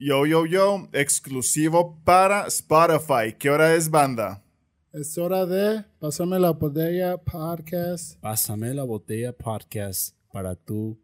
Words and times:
Yo, 0.00 0.26
yo, 0.26 0.46
yo, 0.46 0.88
exclusivo 0.92 1.98
para 2.04 2.46
Spotify. 2.46 3.34
¿Qué 3.36 3.50
hora 3.50 3.74
es, 3.74 3.90
banda? 3.90 4.44
Es 4.92 5.18
hora 5.18 5.44
de 5.44 5.84
Pásame 5.98 6.38
la 6.38 6.52
Botella 6.52 7.16
Podcast. 7.16 8.16
Pásame 8.20 8.72
la 8.74 8.84
Botella 8.84 9.32
Podcast 9.32 10.14
para 10.32 10.54
tu 10.54 11.00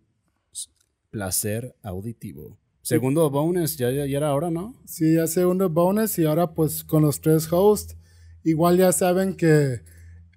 placer 1.10 1.74
auditivo. 1.82 2.56
Segundo 2.82 3.28
bonus, 3.30 3.76
ya, 3.76 3.90
ya, 3.90 4.04
era 4.04 4.32
hora, 4.32 4.52
¿no? 4.52 4.80
Sí, 4.86 5.16
ya 5.16 5.26
segundo 5.26 5.68
bonus 5.68 6.16
y 6.20 6.26
ahora 6.26 6.54
pues 6.54 6.84
con 6.84 7.02
los 7.02 7.20
tres 7.20 7.52
hosts. 7.52 7.96
Igual 8.44 8.76
ya 8.76 8.92
saben 8.92 9.34
que 9.34 9.80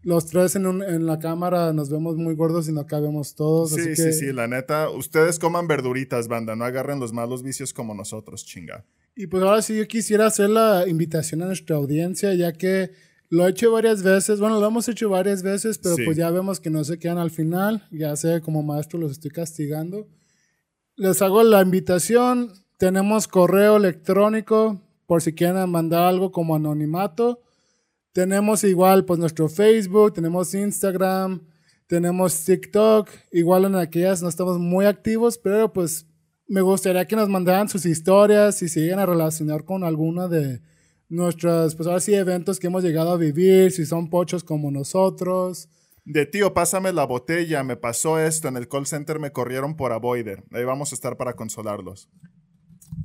los 0.08 0.26
tres 0.26 0.56
en, 0.56 0.66
un, 0.66 0.82
en 0.82 1.06
la 1.06 1.20
cámara 1.20 1.74
nos 1.74 1.90
vemos 1.90 2.16
muy 2.16 2.34
gordos 2.34 2.70
y 2.70 2.72
no 2.72 2.88
cabemos 2.88 3.36
todos. 3.36 3.72
Sí, 3.72 3.82
así 3.82 3.96
sí, 3.98 4.14
sí, 4.14 4.26
la 4.32 4.48
neta, 4.48 4.90
ustedes 4.90 5.38
coman 5.38 5.68
verduritas, 5.68 6.30
banda, 6.30 6.56
no 6.56 6.64
agarren 6.64 7.02
los 7.02 7.12
malos 7.12 7.44
vicios 7.44 7.74
como 7.74 7.94
nosotros, 7.94 8.46
chinga. 8.46 8.86
Y 9.18 9.28
pues 9.28 9.44
ahora 9.44 9.62
sí 9.62 9.76
yo 9.78 9.86
quisiera 9.86 10.26
hacer 10.28 10.50
la 10.50 10.86
invitación 10.88 11.42
a 11.42 11.48
nuestra 11.48 11.76
audiencia, 11.76 12.34
ya 12.36 12.54
que 12.54 12.92
lo 13.30 13.46
he 13.46 13.50
hecho 13.50 13.70
varias 13.74 14.02
veces, 14.02 14.40
bueno, 14.40 14.62
lo 14.62 14.68
hemos 14.68 14.88
hecho 14.88 15.10
varias 15.10 15.44
veces, 15.44 15.78
pero 15.78 15.96
Sí. 15.98 16.06
pues 16.06 16.16
ya 16.16 16.32
vemos 16.32 16.62
que 16.62 16.70
no 16.70 16.86
se 16.86 16.98
quedan 16.98 17.18
al 17.18 17.30
final, 17.32 17.86
ya 17.92 18.16
sé, 18.16 18.40
como 18.40 18.64
maestro 18.64 18.98
los 19.00 19.12
estoy 19.12 19.32
castigando. 19.32 20.08
Les 20.96 21.22
hago 21.22 21.44
la 21.44 21.62
invitación, 21.62 22.54
tenemos 22.78 23.28
correo 23.28 23.76
electrónico 23.76 24.82
por 25.06 25.22
si 25.22 25.34
quieren 25.34 25.70
mandar 25.70 26.04
algo 26.06 26.32
como 26.32 26.56
anonimato. 26.56 27.42
Tenemos 28.18 28.64
igual 28.64 29.06
pues 29.06 29.20
nuestro 29.20 29.48
Facebook, 29.48 30.14
tenemos 30.14 30.52
Instagram, 30.56 31.40
tenemos 31.86 32.46
TikTok, 32.46 33.08
igual 33.32 33.66
en 33.66 33.76
aquellas 33.76 34.24
no 34.24 34.28
estamos 34.28 34.58
muy 34.58 34.86
activos, 34.88 35.38
pero 35.38 35.72
pues 35.72 36.08
me 36.48 36.62
gustaría 36.62 37.06
que 37.06 37.16
nos 37.16 37.30
mandaran 37.30 37.70
sus 37.70 37.86
historias, 37.86 38.56
si 38.56 38.70
se 38.70 38.92
a 38.92 39.06
relacionar 39.06 39.66
con 39.66 39.84
alguna 39.84 40.28
de 40.28 40.64
nuestros, 41.10 41.76
pues 41.76 41.86
ahora 41.86 42.00
sí, 42.00 42.16
eventos 42.16 42.60
que 42.60 42.66
hemos 42.66 42.84
llegado 42.84 43.12
a 43.12 43.18
vivir, 43.18 43.72
si 43.72 43.86
son 43.86 44.10
pochos 44.10 44.44
como 44.44 44.72
nosotros. 44.72 45.70
De 46.04 46.26
tío, 46.26 46.56
pásame 46.56 46.94
la 46.94 47.06
botella, 47.06 47.64
me 47.64 47.76
pasó 47.76 48.20
esto, 48.20 48.48
en 48.48 48.58
el 48.58 48.68
call 48.68 48.88
center 48.88 49.20
me 49.20 49.32
corrieron 49.32 49.76
por 49.76 49.92
avoider. 49.92 50.44
Ahí 50.54 50.64
vamos 50.64 50.92
a 50.92 50.96
estar 50.96 51.18
para 51.18 51.36
consolarlos. 51.36 52.10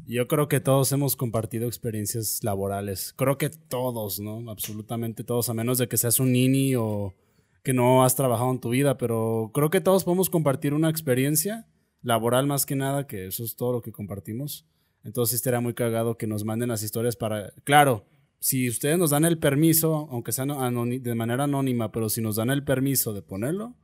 Yo 0.07 0.29
creo 0.29 0.49
que 0.49 0.61
todos 0.61 0.93
hemos 0.93 1.17
compartido 1.17 1.67
experiencias 1.67 2.43
laborales. 2.43 3.15
Creo 3.17 3.39
que 3.39 3.51
todos, 3.51 4.21
¿no? 4.21 4.51
Absolutamente 4.51 5.25
todos, 5.25 5.49
a 5.49 5.55
menos 5.55 5.79
de 5.79 5.89
que 5.89 5.97
seas 5.97 6.21
un 6.21 6.33
nini 6.33 6.75
o 6.77 7.15
que 7.63 7.73
no 7.73 8.05
has 8.05 8.17
trabajado 8.17 8.51
en 8.51 8.61
tu 8.61 8.71
vida, 8.71 8.99
pero 8.99 9.51
creo 9.55 9.71
que 9.71 9.81
todos 9.81 10.05
podemos 10.05 10.31
compartir 10.31 10.75
una 10.75 10.91
experiencia 10.91 11.69
laboral 12.03 12.47
más 12.47 12.67
que 12.67 12.75
nada, 12.75 13.07
que 13.07 13.27
eso 13.27 13.45
es 13.45 13.57
todo 13.57 13.73
lo 13.73 13.83
que 13.83 13.93
compartimos. 13.93 14.67
Entonces 15.05 15.37
estaría 15.37 15.61
muy 15.61 15.75
cagado 15.75 16.17
que 16.17 16.27
nos 16.27 16.45
manden 16.45 16.69
las 16.69 16.83
historias 16.83 17.17
para... 17.17 17.53
Claro, 17.65 18.05
si 18.39 18.69
ustedes 18.69 18.99
nos 18.99 19.11
dan 19.11 19.25
el 19.25 19.39
permiso, 19.39 20.09
aunque 20.11 20.33
sea 20.33 20.45
de 20.45 21.15
manera 21.15 21.45
anónima, 21.45 21.93
pero 21.93 22.09
si 22.09 22.21
nos 22.21 22.37
dan 22.37 22.51
el 22.51 22.65
permiso 22.65 23.13
de 23.13 23.23
ponerlo, 23.23 23.77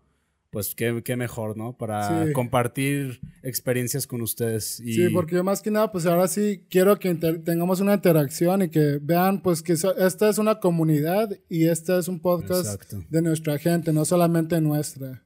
pues 0.51 0.75
qué, 0.75 1.03
qué 1.05 1.15
mejor, 1.17 1.57
¿no? 1.57 1.77
Para 1.77 2.27
Sí. 2.27 2.33
compartir 2.33 3.21
experiencias 3.43 4.07
con 4.07 4.23
ustedes. 4.23 4.81
Y... 4.81 4.95
Sí, 4.95 5.09
porque 5.11 5.35
yo 5.37 5.45
más 5.45 5.61
que 5.61 5.71
nada, 5.71 5.93
pues 5.93 6.07
ahora 6.07 6.27
sí 6.29 6.65
quiero 6.71 6.99
que 6.99 7.09
inter- 7.11 7.43
tengamos 7.45 7.81
una 7.81 7.95
interacción 7.95 8.63
y 8.63 8.71
que 8.71 8.99
vean, 9.03 9.43
pues 9.43 9.63
que 9.63 9.77
so- 9.77 9.97
esta 9.99 10.29
es 10.31 10.39
una 10.39 10.59
comunidad 10.61 11.31
y 11.51 11.67
este 11.67 11.99
es 11.99 12.09
un 12.09 12.21
podcast 12.21 12.65
Exacto. 12.65 13.05
de 13.11 13.23
nuestra 13.23 13.59
gente, 13.59 13.93
no 13.93 14.05
solamente 14.05 14.61
nuestra. 14.61 15.23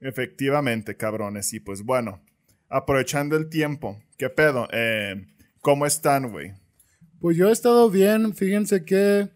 Efectivamente, 0.00 0.96
cabrones. 0.96 1.52
Y 1.54 1.60
pues 1.60 1.82
bueno, 1.82 2.20
aprovechando 2.68 3.36
el 3.36 3.48
tiempo, 3.48 4.02
¿qué 4.18 4.28
pedo? 4.28 4.68
Eh, 4.72 5.24
¿Cómo 5.60 5.86
están, 5.86 6.30
güey? 6.30 6.52
Pues 7.20 7.36
yo 7.36 7.48
he 7.48 7.52
estado 7.52 7.88
bien, 7.90 8.34
fíjense 8.34 8.84
que, 8.84 9.30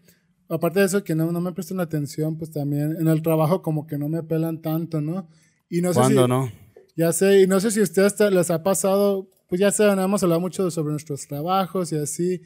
aparte 0.49 0.79
de 0.79 0.85
eso 0.87 1.03
que 1.03 1.15
no, 1.15 1.31
no 1.31 1.39
me 1.41 1.53
prestan 1.53 1.79
atención, 1.79 2.37
pues 2.37 2.51
también 2.51 2.95
en 2.99 3.07
el 3.07 3.21
trabajo 3.21 3.61
como 3.61 3.85
que 3.87 3.97
no 3.97 4.09
me 4.09 4.23
pelan 4.23 4.61
tanto, 4.61 4.99
¿no? 5.01 5.29
Y 5.69 5.81
no 5.81 5.93
sé 5.93 5.99
¿Cuándo 5.99 6.23
si, 6.23 6.29
no? 6.29 6.51
Ya 6.95 7.13
sé, 7.13 7.41
y 7.43 7.47
no 7.47 7.59
sé 7.59 7.71
si 7.71 7.79
a 7.79 7.83
ustedes 7.83 8.15
te- 8.15 8.31
les 8.31 8.49
ha 8.51 8.61
pasado, 8.63 9.29
pues 9.47 9.61
ya 9.61 9.71
saben, 9.71 9.99
hemos 9.99 10.21
hablado 10.23 10.41
mucho 10.41 10.69
sobre 10.71 10.91
nuestros 10.91 11.27
trabajos 11.27 11.91
y 11.93 11.97
así. 11.97 12.41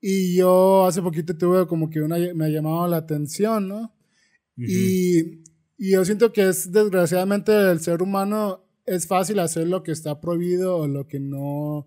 Y 0.00 0.36
yo 0.36 0.86
hace 0.86 1.02
poquito 1.02 1.36
tuve 1.36 1.66
como 1.66 1.90
que 1.90 2.00
una, 2.00 2.16
me 2.34 2.46
ha 2.46 2.48
llamado 2.48 2.86
la 2.88 2.96
atención, 2.98 3.68
¿no? 3.68 3.94
y, 4.70 5.42
y 5.78 5.90
yo 5.92 6.04
siento 6.04 6.32
que 6.32 6.48
es 6.48 6.70
desgraciadamente 6.72 7.52
el 7.70 7.80
ser 7.80 8.02
humano 8.02 8.64
es 8.86 9.06
fácil 9.06 9.38
hacer 9.38 9.66
lo 9.68 9.82
que 9.82 9.92
está 9.92 10.20
prohibido 10.20 10.76
o 10.76 10.86
lo 10.88 11.06
que 11.08 11.18
no, 11.20 11.86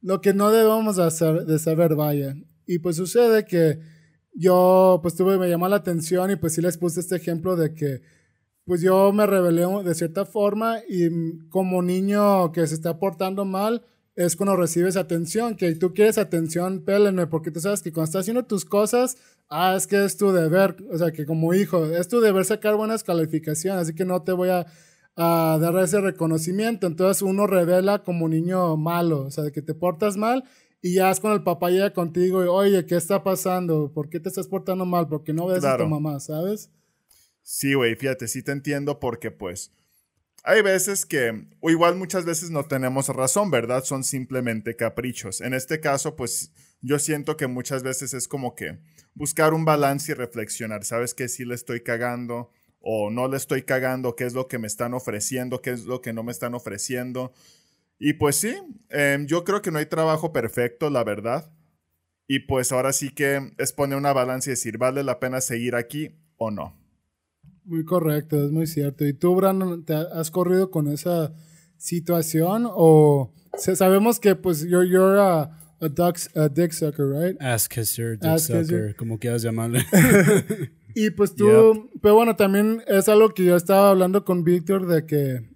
lo 0.00 0.20
que 0.20 0.32
no 0.34 0.50
debemos 0.50 0.96
de 0.96 1.04
hacer, 1.04 1.44
de 1.46 1.58
saber, 1.58 1.94
vaya. 1.94 2.34
Y 2.66 2.78
pues 2.78 2.96
sucede 2.96 3.44
que 3.44 3.78
yo 4.34 5.00
pues 5.02 5.16
tuve, 5.16 5.38
me 5.38 5.48
llamó 5.48 5.68
la 5.68 5.76
atención 5.76 6.30
y 6.30 6.36
pues 6.36 6.54
sí 6.54 6.62
les 6.62 6.78
puse 6.78 7.00
este 7.00 7.16
ejemplo 7.16 7.56
de 7.56 7.74
que 7.74 8.02
pues 8.64 8.82
yo 8.82 9.12
me 9.12 9.26
rebelé 9.26 9.66
de 9.84 9.94
cierta 9.94 10.24
forma 10.24 10.78
y 10.88 11.10
mm, 11.10 11.48
como 11.48 11.82
niño 11.82 12.52
que 12.52 12.66
se 12.66 12.74
está 12.74 12.98
portando 12.98 13.44
mal 13.44 13.84
es 14.16 14.36
cuando 14.36 14.56
recibes 14.56 14.96
atención, 14.96 15.56
que 15.56 15.74
tú 15.74 15.94
quieres 15.94 16.18
atención, 16.18 16.84
pélenme, 16.84 17.26
porque 17.26 17.50
tú 17.50 17.60
sabes 17.60 17.80
que 17.80 17.92
cuando 17.92 18.06
estás 18.06 18.20
haciendo 18.22 18.44
tus 18.44 18.64
cosas, 18.64 19.16
ah, 19.48 19.74
es 19.76 19.86
que 19.86 20.04
es 20.04 20.16
tu 20.16 20.30
deber, 20.32 20.76
o 20.92 20.98
sea, 20.98 21.10
que 21.10 21.24
como 21.24 21.54
hijo, 21.54 21.86
es 21.86 22.08
tu 22.08 22.20
deber 22.20 22.44
sacar 22.44 22.76
buenas 22.76 23.02
calificaciones, 23.02 23.82
así 23.82 23.94
que 23.94 24.04
no 24.04 24.22
te 24.22 24.32
voy 24.32 24.50
a, 24.50 24.66
a 25.16 25.58
dar 25.60 25.76
ese 25.78 26.00
reconocimiento, 26.00 26.86
entonces 26.86 27.22
uno 27.22 27.46
revela 27.46 28.02
como 28.02 28.28
niño 28.28 28.76
malo, 28.76 29.24
o 29.24 29.30
sea, 29.30 29.44
de 29.44 29.52
que 29.52 29.62
te 29.62 29.74
portas 29.74 30.16
mal 30.16 30.44
y 30.82 30.94
ya 30.94 31.10
es 31.10 31.20
cuando 31.20 31.36
el 31.36 31.44
papá 31.44 31.70
llega 31.70 31.92
contigo 31.92 32.44
y, 32.44 32.48
oye, 32.48 32.86
¿qué 32.86 32.96
está 32.96 33.22
pasando? 33.22 33.92
¿Por 33.92 34.08
qué 34.08 34.20
te 34.20 34.28
estás 34.28 34.46
portando 34.46 34.84
mal? 34.84 35.08
Porque 35.08 35.32
no 35.32 35.46
ves 35.46 35.64
a 35.64 35.76
tu 35.76 35.86
mamá, 35.86 36.20
¿sabes? 36.20 36.70
Sí, 37.42 37.74
güey, 37.74 37.96
fíjate, 37.96 38.28
sí 38.28 38.42
te 38.42 38.52
entiendo 38.52 39.00
porque 39.00 39.30
pues 39.30 39.72
hay 40.42 40.62
veces 40.62 41.04
que, 41.04 41.48
o 41.60 41.70
igual 41.70 41.96
muchas 41.96 42.24
veces 42.24 42.50
no 42.50 42.64
tenemos 42.64 43.08
razón, 43.08 43.50
¿verdad? 43.50 43.84
Son 43.84 44.04
simplemente 44.04 44.74
caprichos. 44.74 45.40
En 45.40 45.52
este 45.52 45.80
caso, 45.80 46.16
pues 46.16 46.52
yo 46.80 46.98
siento 46.98 47.36
que 47.36 47.46
muchas 47.46 47.82
veces 47.82 48.14
es 48.14 48.26
como 48.26 48.54
que 48.54 48.78
buscar 49.14 49.52
un 49.52 49.64
balance 49.64 50.12
y 50.12 50.14
reflexionar, 50.14 50.84
¿sabes? 50.84 51.14
Que 51.14 51.28
si 51.28 51.44
le 51.44 51.54
estoy 51.54 51.82
cagando 51.82 52.50
o 52.80 53.10
no 53.10 53.28
le 53.28 53.36
estoy 53.36 53.62
cagando, 53.62 54.16
qué 54.16 54.24
es 54.24 54.32
lo 54.32 54.48
que 54.48 54.58
me 54.58 54.66
están 54.66 54.94
ofreciendo, 54.94 55.60
qué 55.60 55.70
es 55.70 55.84
lo 55.84 56.00
que 56.00 56.14
no 56.14 56.22
me 56.22 56.32
están 56.32 56.54
ofreciendo. 56.54 57.32
Y 58.00 58.14
pues 58.14 58.36
sí, 58.36 58.54
em, 58.88 59.26
yo 59.26 59.44
creo 59.44 59.60
que 59.62 59.70
no 59.70 59.78
hay 59.78 59.86
trabajo 59.86 60.32
perfecto, 60.32 60.88
la 60.90 61.04
verdad. 61.04 61.52
Y 62.26 62.40
pues 62.40 62.72
ahora 62.72 62.92
sí 62.92 63.10
que 63.10 63.52
es 63.58 63.72
poner 63.72 63.98
una 63.98 64.12
balanza 64.12 64.50
y 64.50 64.52
decir, 64.52 64.78
¿vale 64.78 65.04
la 65.04 65.20
pena 65.20 65.40
seguir 65.40 65.74
aquí 65.74 66.10
o 66.36 66.50
no? 66.50 66.76
Muy 67.64 67.84
correcto, 67.84 68.42
es 68.44 68.50
muy 68.50 68.66
cierto. 68.66 69.04
¿Y 69.06 69.12
tú, 69.12 69.34
Brandon, 69.34 69.84
te 69.84 69.94
has 69.94 70.30
corrido 70.30 70.70
con 70.70 70.88
esa 70.88 71.32
situación 71.76 72.66
o 72.68 73.32
se- 73.58 73.76
sabemos 73.76 74.18
que 74.20 74.34
pues 74.34 74.62
you're, 74.66 74.88
you're 74.88 75.18
a, 75.20 75.42
a, 75.80 75.88
duck- 75.88 76.36
a 76.36 76.48
dick 76.48 76.72
sucker, 76.72 77.06
right? 77.06 77.40
Ass 77.42 77.68
kisser, 77.68 78.18
dick 78.18 78.32
kisser. 78.32 78.64
sucker, 78.64 78.96
como 78.96 79.18
quieras 79.18 79.42
llamarle. 79.42 79.80
Y 80.92 81.10
pues 81.10 81.36
tú, 81.36 81.88
pero 82.02 82.16
bueno, 82.16 82.34
también 82.34 82.82
es 82.88 83.08
algo 83.08 83.28
que 83.30 83.44
yo 83.44 83.54
estaba 83.54 83.90
hablando 83.90 84.24
con 84.24 84.42
Víctor 84.42 84.88
de 84.88 85.06
que, 85.06 85.48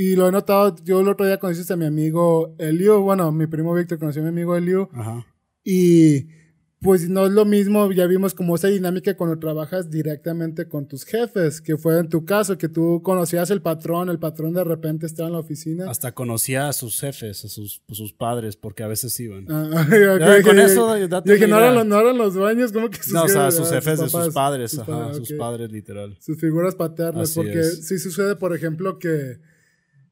y 0.00 0.14
lo 0.14 0.28
he 0.28 0.30
notado, 0.30 0.76
yo 0.84 1.00
el 1.00 1.08
otro 1.08 1.26
día 1.26 1.38
conociste 1.38 1.72
a 1.72 1.76
mi 1.76 1.84
amigo 1.84 2.54
Elio, 2.58 3.00
bueno, 3.00 3.32
mi 3.32 3.48
primo 3.48 3.74
Víctor 3.74 3.98
conoció 3.98 4.22
a 4.22 4.26
mi 4.26 4.28
amigo 4.28 4.56
Elio, 4.56 4.88
Ajá. 4.92 5.26
y 5.64 6.28
pues 6.80 7.08
no 7.08 7.26
es 7.26 7.32
lo 7.32 7.44
mismo, 7.44 7.90
ya 7.90 8.06
vimos 8.06 8.32
como 8.32 8.54
esa 8.54 8.68
dinámica 8.68 9.16
cuando 9.16 9.40
trabajas 9.40 9.90
directamente 9.90 10.68
con 10.68 10.86
tus 10.86 11.04
jefes, 11.04 11.60
que 11.60 11.76
fue 11.76 11.98
en 11.98 12.08
tu 12.08 12.24
caso, 12.24 12.56
que 12.56 12.68
tú 12.68 13.02
conocías 13.02 13.50
el 13.50 13.60
patrón, 13.60 14.08
el 14.08 14.20
patrón 14.20 14.52
de 14.54 14.62
repente 14.62 15.04
estaba 15.04 15.26
en 15.26 15.32
la 15.32 15.40
oficina. 15.40 15.90
Hasta 15.90 16.12
conocía 16.12 16.68
a 16.68 16.72
sus 16.72 17.00
jefes, 17.00 17.44
a 17.44 17.48
sus, 17.48 17.82
pues, 17.84 17.98
sus 17.98 18.12
padres, 18.12 18.54
porque 18.56 18.84
a 18.84 18.86
veces 18.86 19.18
iban. 19.18 19.46
Ah, 19.50 19.68
ok, 19.84 19.90
Ya, 20.20 20.36
ok, 20.36 20.44
con 20.44 20.58
ok. 20.60 20.64
eso, 20.64 21.08
date 21.08 21.28
Yo 21.28 21.34
dije, 21.34 21.48
no 21.48 21.58
eran, 21.58 21.74
los, 21.74 21.86
no 21.86 21.98
eran 21.98 22.16
los 22.16 22.34
dueños, 22.34 22.70
como 22.70 22.88
que 22.88 23.02
sus 23.02 23.14
no, 23.14 23.24
o 23.24 23.28
sea, 23.28 23.46
jefes, 23.46 23.56
sus 23.56 23.70
jefes 23.70 23.98
de 23.98 24.06
papás, 24.06 24.24
sus 24.26 24.34
padres, 24.34 24.70
sus 24.70 24.78
ajá, 24.78 24.92
padres, 24.92 25.16
sus 25.16 25.30
ok. 25.32 25.36
padres 25.38 25.72
literal. 25.72 26.16
sus 26.20 26.38
figuras 26.38 26.76
paternas, 26.76 27.30
Así 27.30 27.40
porque 27.40 27.64
sí 27.64 27.98
sucede, 27.98 28.36
por 28.36 28.54
ejemplo, 28.54 29.00
que 29.00 29.40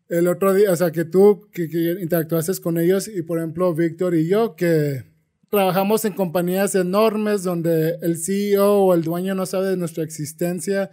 el 0.09 0.29
otro 0.29 0.55
día, 0.55 0.73
o 0.73 0.77
sea, 0.77 0.93
que 0.93 1.05
tú 1.05 1.49
que, 1.53 1.69
que 1.69 1.97
interactuaste 2.01 2.61
con 2.63 2.79
ellos 2.79 3.09
y, 3.09 3.23
por 3.23 3.39
ejemplo, 3.39 3.75
Víctor 3.75 4.15
y 4.15 4.29
yo, 4.29 4.57
que 4.57 5.05
trabajamos 5.51 6.05
en 6.05 6.13
compañías 6.13 6.75
enormes 6.75 7.43
donde 7.43 7.97
el 8.03 8.19
CEO 8.19 8.81
o 8.83 8.95
el 8.95 9.03
dueño 9.03 9.35
no 9.35 9.47
sabe 9.47 9.69
de 9.69 9.77
nuestra 9.77 10.05
existencia 10.05 10.91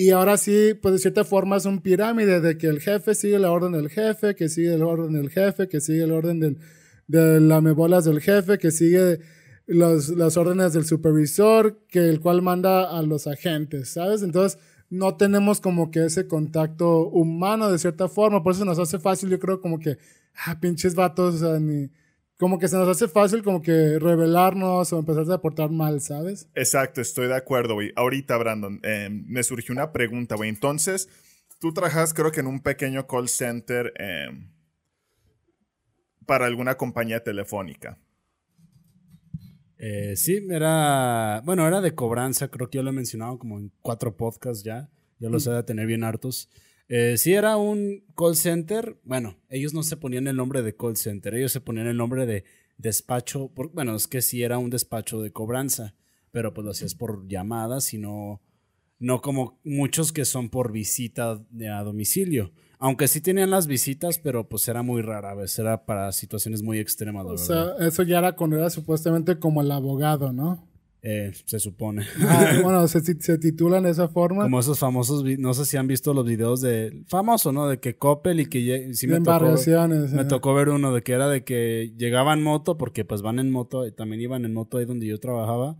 y 0.00 0.10
ahora 0.10 0.36
sí, 0.36 0.74
pues 0.80 0.92
de 0.92 0.98
cierta 1.00 1.24
forma 1.24 1.56
es 1.56 1.64
un 1.64 1.80
pirámide 1.80 2.40
de 2.40 2.56
que 2.56 2.68
el 2.68 2.78
jefe 2.78 3.16
sigue 3.16 3.36
la 3.40 3.50
orden 3.50 3.72
del 3.72 3.88
jefe, 3.88 4.36
que 4.36 4.48
sigue 4.48 4.78
la 4.78 4.86
orden 4.86 5.12
del 5.12 5.28
jefe, 5.28 5.66
que 5.68 5.80
sigue 5.80 6.06
la 6.06 6.14
orden 6.14 6.38
del, 6.38 6.58
de 7.08 7.40
lamebolas 7.40 8.04
del 8.04 8.20
jefe, 8.20 8.58
que 8.58 8.70
sigue 8.70 9.18
los, 9.66 10.10
las 10.10 10.36
órdenes 10.36 10.72
del 10.72 10.84
supervisor, 10.84 11.80
que 11.88 12.08
el 12.08 12.20
cual 12.20 12.42
manda 12.42 12.96
a 12.96 13.02
los 13.02 13.26
agentes, 13.26 13.88
¿sabes? 13.88 14.22
Entonces, 14.22 14.60
no 14.90 15.16
tenemos 15.16 15.60
como 15.60 15.90
que 15.90 16.06
ese 16.06 16.26
contacto 16.26 17.08
humano 17.08 17.70
de 17.70 17.78
cierta 17.78 18.08
forma, 18.08 18.42
por 18.42 18.52
eso 18.52 18.64
nos 18.64 18.78
hace 18.78 18.98
fácil, 18.98 19.28
yo 19.30 19.38
creo, 19.38 19.60
como 19.60 19.78
que, 19.78 19.98
ah, 20.46 20.58
pinches 20.60 20.94
vatos, 20.94 21.36
o 21.36 21.38
sea, 21.38 21.58
ni, 21.60 21.90
como 22.38 22.58
que 22.58 22.68
se 22.68 22.76
nos 22.76 22.88
hace 22.88 23.08
fácil 23.08 23.42
como 23.42 23.60
que 23.60 23.98
revelarnos 23.98 24.92
o 24.92 24.98
empezar 24.98 25.30
a 25.32 25.40
portar 25.40 25.70
mal, 25.70 26.00
¿sabes? 26.00 26.48
Exacto, 26.54 27.00
estoy 27.00 27.26
de 27.26 27.36
acuerdo, 27.36 27.74
güey. 27.74 27.92
Ahorita, 27.96 28.36
Brandon, 28.36 28.80
eh, 28.84 29.08
me 29.10 29.42
surgió 29.42 29.72
una 29.72 29.92
pregunta, 29.92 30.36
güey. 30.36 30.48
Entonces, 30.48 31.08
tú 31.58 31.74
trabajas 31.74 32.14
creo 32.14 32.30
que 32.30 32.40
en 32.40 32.46
un 32.46 32.60
pequeño 32.60 33.08
call 33.08 33.28
center 33.28 33.92
eh, 33.98 34.28
para 36.26 36.46
alguna 36.46 36.76
compañía 36.76 37.24
telefónica. 37.24 37.98
Eh, 39.78 40.14
sí, 40.16 40.46
era. 40.50 41.40
Bueno, 41.44 41.66
era 41.66 41.80
de 41.80 41.94
cobranza, 41.94 42.48
creo 42.48 42.68
que 42.68 42.78
yo 42.78 42.82
lo 42.82 42.90
he 42.90 42.92
mencionado 42.92 43.38
como 43.38 43.58
en 43.58 43.72
cuatro 43.80 44.16
podcasts 44.16 44.64
ya. 44.64 44.90
Yo 45.18 45.30
los 45.30 45.46
he 45.46 45.50
de 45.50 45.62
tener 45.62 45.86
bien 45.86 46.04
hartos. 46.04 46.48
Eh, 46.88 47.16
sí, 47.18 47.34
era 47.34 47.56
un 47.56 48.04
call 48.16 48.34
center. 48.34 48.98
Bueno, 49.04 49.36
ellos 49.48 49.74
no 49.74 49.82
se 49.82 49.96
ponían 49.96 50.26
el 50.26 50.36
nombre 50.36 50.62
de 50.62 50.74
call 50.74 50.96
center, 50.96 51.34
ellos 51.34 51.52
se 51.52 51.60
ponían 51.60 51.86
el 51.86 51.96
nombre 51.96 52.26
de 52.26 52.44
despacho. 52.76 53.48
Por, 53.54 53.72
bueno, 53.72 53.94
es 53.94 54.06
que 54.06 54.22
sí 54.22 54.42
era 54.42 54.58
un 54.58 54.70
despacho 54.70 55.20
de 55.20 55.32
cobranza, 55.32 55.94
pero 56.30 56.54
pues 56.54 56.64
lo 56.64 56.70
hacías 56.70 56.94
por 56.94 57.28
llamadas 57.28 57.92
y 57.94 57.98
no, 57.98 58.40
no 58.98 59.20
como 59.20 59.60
muchos 59.64 60.12
que 60.12 60.24
son 60.24 60.48
por 60.48 60.72
visita 60.72 61.44
de 61.50 61.68
a 61.68 61.82
domicilio. 61.82 62.52
Aunque 62.80 63.08
sí 63.08 63.20
tenían 63.20 63.50
las 63.50 63.66
visitas, 63.66 64.18
pero 64.18 64.48
pues 64.48 64.68
era 64.68 64.82
muy 64.82 65.02
rara 65.02 65.32
a 65.32 65.34
veces, 65.34 65.58
era 65.58 65.84
para 65.84 66.12
situaciones 66.12 66.62
muy 66.62 66.78
extremas. 66.78 67.26
O 67.26 67.36
sea, 67.36 67.72
eso 67.80 68.04
ya 68.04 68.18
era 68.18 68.32
cuando 68.32 68.56
era 68.56 68.70
supuestamente 68.70 69.38
como 69.38 69.62
el 69.62 69.70
abogado, 69.72 70.32
¿no? 70.32 70.68
Eh, 71.02 71.32
se 71.44 71.60
supone. 71.60 72.04
Ah, 72.20 72.54
bueno, 72.62 72.86
se, 72.88 73.00
se, 73.00 73.38
titulan 73.38 73.84
de 73.84 73.90
esa 73.90 74.08
forma. 74.08 74.44
Como 74.44 74.60
esos 74.60 74.78
famosos, 74.78 75.24
no 75.38 75.54
sé 75.54 75.64
si 75.64 75.76
han 75.76 75.86
visto 75.86 76.12
los 76.12 76.24
videos 76.24 76.60
de, 76.60 77.04
famoso, 77.06 77.52
¿no? 77.52 77.68
De 77.68 77.78
que 77.78 77.96
Coppel 77.96 78.40
y 78.40 78.46
que 78.46 78.92
sí 78.94 79.06
me 79.06 79.20
tocó, 79.20 79.54
me 80.12 80.24
tocó 80.24 80.54
ver 80.54 80.68
uno 80.70 80.92
de 80.92 81.02
que 81.02 81.12
era 81.12 81.28
de 81.28 81.44
que 81.44 81.94
llegaban 81.96 82.38
en 82.38 82.44
moto, 82.44 82.78
porque 82.78 83.04
pues 83.04 83.22
van 83.22 83.38
en 83.38 83.50
moto, 83.50 83.86
y 83.86 83.92
también 83.92 84.20
iban 84.20 84.44
en 84.44 84.52
moto 84.52 84.78
ahí 84.78 84.84
donde 84.84 85.06
yo 85.06 85.18
trabajaba, 85.18 85.76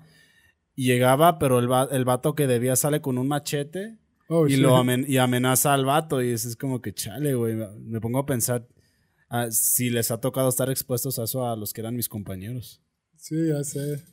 y 0.77 0.87
llegaba, 0.87 1.39
pero 1.39 1.59
el, 1.59 1.69
el 1.91 2.05
vato 2.05 2.35
que 2.35 2.47
debía 2.47 2.77
sale 2.77 3.01
con 3.01 3.19
un 3.19 3.27
machete 3.27 3.99
oh, 4.29 4.47
y, 4.47 4.57
lo 4.57 4.83
y 5.07 5.19
amenaza 5.19 5.75
al 5.75 5.85
vato, 5.85 6.23
y 6.23 6.31
es, 6.31 6.57
como 6.57 6.81
que 6.81 6.93
chale, 6.93 7.35
güey, 7.35 7.55
me 7.55 8.01
pongo 8.01 8.19
a 8.19 8.27
pensar 8.27 8.67
ah, 9.29 9.51
si 9.51 9.91
les 9.91 10.11
ha 10.11 10.21
tocado 10.21 10.49
estar 10.49 10.71
expuestos 10.71 11.19
a 11.19 11.25
eso 11.25 11.47
a 11.47 11.57
los 11.57 11.73
que 11.73 11.81
eran 11.81 11.97
mis 11.97 12.09
compañeros. 12.09 12.83
Sí, 13.17 13.49
ya 13.49 13.65
sé. 13.65 14.05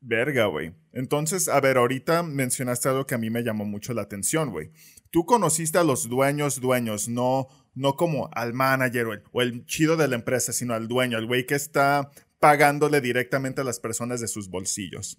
Verga, 0.00 0.46
güey. 0.46 0.74
Entonces, 0.92 1.48
a 1.48 1.60
ver, 1.60 1.78
ahorita 1.78 2.22
mencionaste 2.22 2.88
algo 2.88 3.06
que 3.06 3.14
a 3.14 3.18
mí 3.18 3.30
me 3.30 3.42
llamó 3.42 3.64
mucho 3.64 3.94
la 3.94 4.02
atención, 4.02 4.50
güey. 4.50 4.70
Tú 5.10 5.24
conociste 5.24 5.78
a 5.78 5.84
los 5.84 6.08
dueños, 6.08 6.60
dueños, 6.60 7.08
no, 7.08 7.48
no 7.74 7.94
como 7.94 8.28
al 8.32 8.52
manager 8.52 9.06
o 9.06 9.12
el, 9.14 9.22
o 9.32 9.40
el 9.40 9.64
chido 9.64 9.96
de 9.96 10.08
la 10.08 10.16
empresa, 10.16 10.52
sino 10.52 10.74
al 10.74 10.88
dueño, 10.88 11.16
al 11.16 11.26
güey 11.26 11.46
que 11.46 11.54
está 11.54 12.10
pagándole 12.38 13.00
directamente 13.00 13.62
a 13.62 13.64
las 13.64 13.80
personas 13.80 14.20
de 14.20 14.28
sus 14.28 14.50
bolsillos. 14.50 15.16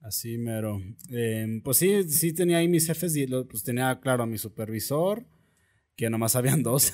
Así, 0.00 0.38
mero. 0.38 0.80
Em, 1.10 1.62
pues 1.62 1.76
sí, 1.76 2.04
sí 2.08 2.32
tenía 2.32 2.58
ahí 2.58 2.68
mis 2.68 2.86
jefes, 2.86 3.14
pues 3.48 3.62
tenía, 3.62 4.00
claro, 4.00 4.22
a 4.22 4.26
mi 4.26 4.38
supervisor, 4.38 5.26
que 5.96 6.08
nomás 6.08 6.36
habían 6.36 6.62
dos. 6.62 6.92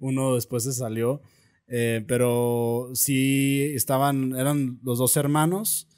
Uno 0.00 0.34
después 0.34 0.64
se 0.64 0.72
salió. 0.72 1.22
Eh, 1.66 2.04
pero 2.06 2.90
sí 2.92 3.72
estaban, 3.74 4.36
eran 4.36 4.78
los 4.82 4.98
dos 4.98 5.16
hermanos 5.16 5.88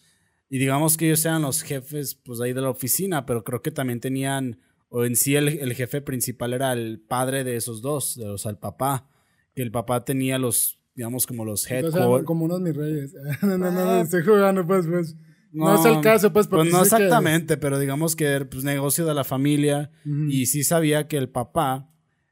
y 0.49 0.59
digamos 0.59 0.97
que 0.97 1.07
ellos 1.07 1.25
eran 1.25 1.43
los 1.43 1.63
jefes 1.63 2.15
pues 2.15 2.41
ahí 2.41 2.53
de 2.53 2.61
la 2.61 2.71
oficina, 2.71 3.27
pero 3.27 3.43
creo 3.43 3.63
que 3.63 3.73
también 3.73 4.01
tenían, 4.01 4.61
o 4.89 5.05
en 5.05 5.17
sí 5.17 5.35
el, 5.35 5.75
jefe 5.75 6.01
principal 6.03 6.53
era 6.53 6.73
el 6.73 7.01
padre 7.01 7.43
de 7.43 7.57
esos 7.57 7.83
dos, 7.83 8.17
o 8.19 8.39
sea, 8.39 8.53
el 8.53 8.59
papá, 8.59 9.09
que 9.55 9.63
el 9.63 9.73
papá 9.73 10.05
tenía 10.05 10.39
los, 10.39 10.79
digamos, 10.95 11.27
como 11.27 11.45
los 11.45 11.69
headquarters. 11.69 12.25
como 12.25 12.45
unos 12.45 12.61
mis 12.61 12.77
reyes. 12.77 13.13
no, 13.43 13.59
no, 13.59 13.73
no, 13.73 13.81
ah. 13.81 14.01
estoy 14.03 14.23
jugando, 14.23 14.65
pues, 14.65 14.87
pues. 14.87 15.17
No, 15.53 15.75
es 15.75 15.85
el 15.85 16.01
caso, 16.01 16.33
pues. 16.33 16.47
Pues 16.49 16.71
no 16.71 16.83
exactamente, 16.83 17.57
pero 17.57 17.79
digamos 17.79 18.17
que 18.17 18.25
era 18.25 18.45
pues, 18.45 18.65
negocio 18.65 19.07
de 19.07 19.15
la 19.15 19.25
familia 19.25 19.91
y 20.05 20.47
sí 20.47 20.65
sabía 20.65 21.09
que 21.09 21.17
el 21.17 21.29
papá, 21.29 21.91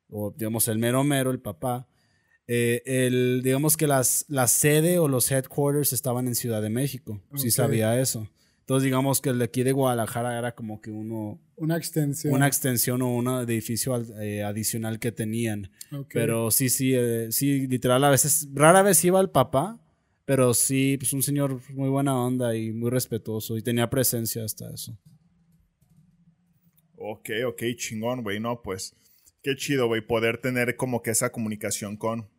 o 0.08 0.32
digamos 0.36 0.68
el 0.68 0.78
mero 0.78 1.04
mero, 1.04 1.30
el 1.30 1.40
papá, 1.40 1.88
eh, 2.46 2.82
el, 2.84 3.40
digamos 3.42 3.76
que 3.76 3.86
las, 3.86 4.26
la 4.28 4.46
sede 4.46 4.98
o 4.98 5.08
los 5.08 5.30
headquarters 5.30 5.92
estaban 5.92 6.26
en 6.26 6.34
Ciudad 6.34 6.60
de 6.60 6.70
México. 6.70 7.22
Sí 7.34 7.50
sabía 7.50 7.98
eso. 7.98 8.28
Entonces, 8.64 8.84
digamos 8.84 9.20
que 9.20 9.28
el 9.28 9.38
de 9.38 9.44
aquí 9.44 9.62
de 9.62 9.72
Guadalajara 9.72 10.38
era 10.38 10.54
como 10.54 10.80
que 10.80 10.90
uno. 10.90 11.38
Una 11.56 11.76
extensión. 11.76 12.32
Una 12.32 12.46
extensión 12.46 13.02
o 13.02 13.14
un 13.14 13.28
edificio 13.28 13.94
eh, 14.18 14.42
adicional 14.42 14.98
que 14.98 15.12
tenían. 15.12 15.70
Pero 16.10 16.50
sí, 16.50 16.70
sí, 16.70 16.94
eh, 16.94 17.28
sí, 17.30 17.66
literal, 17.66 18.02
a 18.04 18.08
veces, 18.08 18.48
rara 18.54 18.80
vez 18.80 19.04
iba 19.04 19.20
el 19.20 19.28
papá, 19.28 19.83
pero 20.24 20.54
sí, 20.54 20.96
pues 20.98 21.12
un 21.12 21.22
señor 21.22 21.60
muy 21.70 21.88
buena 21.88 22.18
onda 22.18 22.56
y 22.56 22.72
muy 22.72 22.90
respetuoso 22.90 23.56
y 23.56 23.62
tenía 23.62 23.90
presencia 23.90 24.44
hasta 24.44 24.70
eso. 24.72 24.98
Ok, 26.96 27.30
ok, 27.46 27.62
chingón, 27.76 28.22
güey, 28.22 28.40
no, 28.40 28.62
pues 28.62 28.96
qué 29.42 29.54
chido, 29.56 29.86
güey, 29.86 30.00
poder 30.00 30.38
tener 30.38 30.76
como 30.76 31.02
que 31.02 31.10
esa 31.10 31.30
comunicación 31.30 31.96
con, 31.96 32.30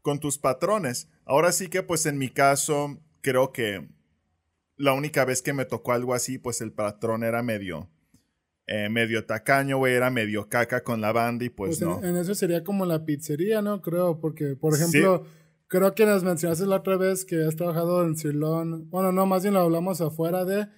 con 0.00 0.20
tus 0.20 0.38
patrones. 0.38 1.08
Ahora 1.24 1.52
sí 1.52 1.68
que 1.68 1.82
pues 1.82 2.06
en 2.06 2.16
mi 2.16 2.30
caso 2.30 2.98
creo 3.20 3.52
que 3.52 3.86
la 4.76 4.92
única 4.92 5.24
vez 5.24 5.42
que 5.42 5.52
me 5.52 5.64
tocó 5.64 5.92
algo 5.92 6.14
así, 6.14 6.38
pues 6.38 6.60
el 6.60 6.72
patrón 6.72 7.24
era 7.24 7.42
medio, 7.42 7.90
eh, 8.66 8.88
medio 8.88 9.26
tacaño, 9.26 9.78
güey, 9.78 9.94
era 9.94 10.10
medio 10.10 10.48
caca 10.48 10.82
con 10.82 11.00
la 11.00 11.12
banda 11.12 11.44
y 11.44 11.50
pues, 11.50 11.78
pues 11.78 11.80
no. 11.82 12.02
En, 12.02 12.16
eso 12.16 12.34
sería 12.34 12.64
como 12.64 12.86
la 12.86 13.04
pizzería, 13.04 13.62
¿no? 13.62 13.82
Creo, 13.82 14.18
porque 14.20 14.56
por 14.56 14.74
ejemplo, 14.74 15.26
creo 15.68 15.94
que 15.94 16.06
nos 16.06 16.24
mencionaste 16.24 16.66
la 16.66 16.76
otra 16.76 16.96
vez 16.96 17.24
que 17.24 17.44
has 17.44 17.56
trabajado 17.56 18.04
en 18.04 18.16
Cirlón, 18.16 18.88
bueno, 18.90 19.12
no, 19.12 19.26
más 19.26 19.42
bien 19.42 19.54
lo 19.54 19.60
hablamos 19.60 20.00
afuera 20.00 20.44
de, 20.44 20.68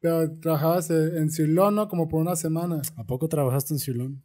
pero 0.00 0.38
trabajabas 0.40 0.90
en 0.90 1.30
Cirlón, 1.30 1.74
¿no? 1.74 1.88
Como 1.88 2.08
por 2.08 2.20
una 2.20 2.36
semana. 2.36 2.80
¿A 2.96 3.04
poco 3.04 3.28
trabajaste 3.28 3.74
en 3.74 3.80
Cirlón? 3.80 4.22